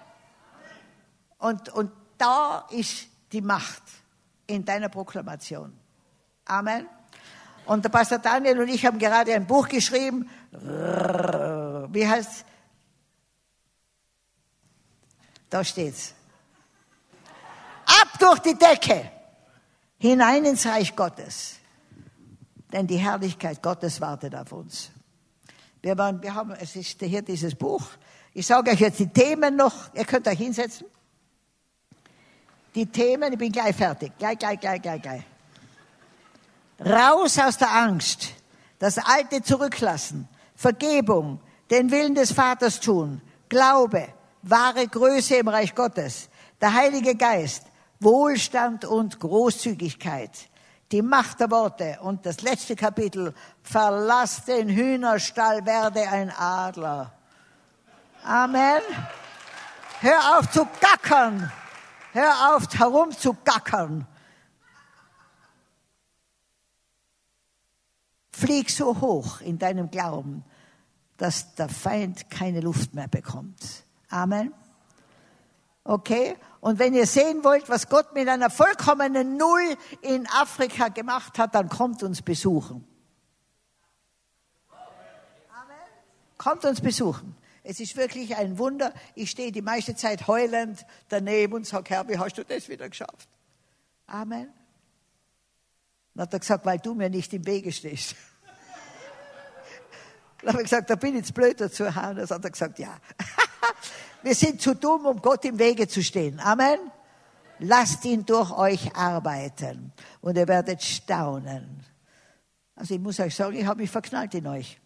[1.38, 3.84] Und, und da ist die Macht
[4.46, 5.74] in deiner Proklamation.
[6.46, 6.88] Amen.
[7.66, 10.30] Und der Pastor Daniel und ich haben gerade ein Buch geschrieben.
[10.52, 12.46] Wie heißt
[15.54, 16.16] Da steht's.
[17.86, 19.12] Ab durch die Decke.
[20.00, 21.60] Hinein ins Reich Gottes.
[22.72, 24.90] Denn die Herrlichkeit Gottes wartet auf uns.
[25.84, 27.84] Wir, waren, wir haben, es ist hier dieses Buch.
[28.34, 29.94] Ich sage euch jetzt die Themen noch.
[29.94, 30.88] Ihr könnt euch hinsetzen.
[32.74, 34.12] Die Themen, ich bin gleich fertig.
[34.18, 35.24] Gleich, gleich, gleich, gleich, gleich.
[36.80, 38.34] Raus aus der Angst.
[38.80, 40.28] Das Alte zurücklassen.
[40.56, 41.40] Vergebung.
[41.70, 43.22] Den Willen des Vaters tun.
[43.48, 44.08] Glaube.
[44.42, 46.30] Wahre Größe im Reich Gottes.
[46.60, 47.68] Der Heilige Geist.
[48.00, 50.32] Wohlstand und Großzügigkeit.
[50.92, 52.00] Die Macht der Worte.
[52.02, 53.36] Und das letzte Kapitel.
[53.62, 57.14] Verlass den Hühnerstall, werde ein Adler.
[58.24, 58.82] Amen.
[60.00, 61.52] Hör auf zu gackern.
[62.14, 64.08] Hör auf herumzugackern.
[68.32, 70.44] Flieg so hoch in deinem Glauben,
[71.18, 73.86] dass der Feind keine Luft mehr bekommt.
[74.10, 74.54] Amen.
[75.84, 76.38] Okay?
[76.62, 81.56] Und wenn ihr sehen wollt, was Gott mit einer vollkommenen Null in Afrika gemacht hat,
[81.56, 82.88] dann kommt uns besuchen.
[84.70, 85.78] Amen.
[86.38, 87.36] Kommt uns besuchen.
[87.64, 88.94] Es ist wirklich ein Wunder.
[89.16, 92.90] Ich stehe die meiste Zeit heulend daneben und sage, Herr, wie hast du das wieder
[92.90, 93.30] geschafft?
[94.06, 94.52] Amen.
[96.14, 98.16] Dann hat er gesagt, weil du mir nicht im Wege stehst.
[100.42, 101.84] Dann habe ich gesagt, da bin ich jetzt blöd dazu.
[101.86, 102.98] Dann hat er gesagt, ja.
[104.24, 106.40] Wir sind zu dumm, um Gott im Wege zu stehen.
[106.42, 106.80] Amen.
[107.60, 111.84] Lasst ihn durch euch arbeiten und ihr werdet staunen.
[112.76, 114.80] Also ich muss euch sagen, ich habe mich verknallt in euch.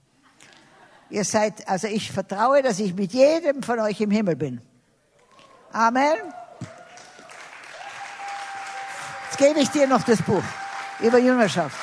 [1.10, 4.62] Ihr seid, also ich vertraue, dass ich mit jedem von euch im Himmel bin.
[5.72, 6.18] Amen.
[9.26, 10.44] Jetzt gebe ich dir noch das Buch
[11.00, 11.78] über Jüngerschaft.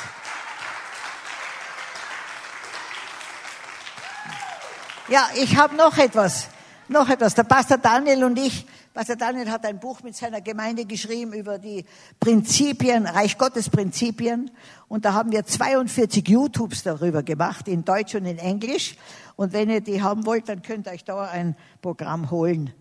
[5.09, 6.49] Ja, ich habe noch etwas.
[6.89, 7.35] Noch etwas.
[7.35, 11.59] Der Pastor Daniel und ich, Pastor Daniel hat ein Buch mit seiner Gemeinde geschrieben über
[11.59, 11.85] die
[12.21, 14.53] Prinzipien, Reich Gottes Prinzipien.
[14.87, 18.95] Und da haben wir 42 YouTubes darüber gemacht, in Deutsch und in Englisch.
[19.35, 22.73] Und wenn ihr die haben wollt, dann könnt ihr euch da ein Programm holen.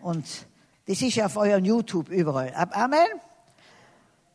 [0.00, 0.24] Und
[0.86, 2.50] das ist ja auf euren YouTube überall.
[2.54, 3.06] Amen.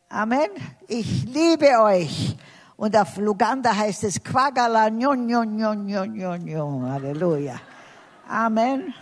[0.08, 0.50] Amen.
[0.86, 2.36] Ich liebe euch.
[2.76, 6.92] Und auf Luganda heißt es Quagala nyon, nyon, nyon, nyon, nyon.
[6.92, 7.60] Halleluja.
[8.28, 8.94] Amen.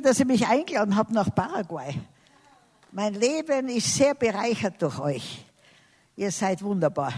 [0.00, 1.94] Dass ihr mich eingeladen habt nach Paraguay.
[2.92, 5.44] Mein Leben ist sehr bereichert durch euch.
[6.16, 7.12] Ihr seid wunderbar.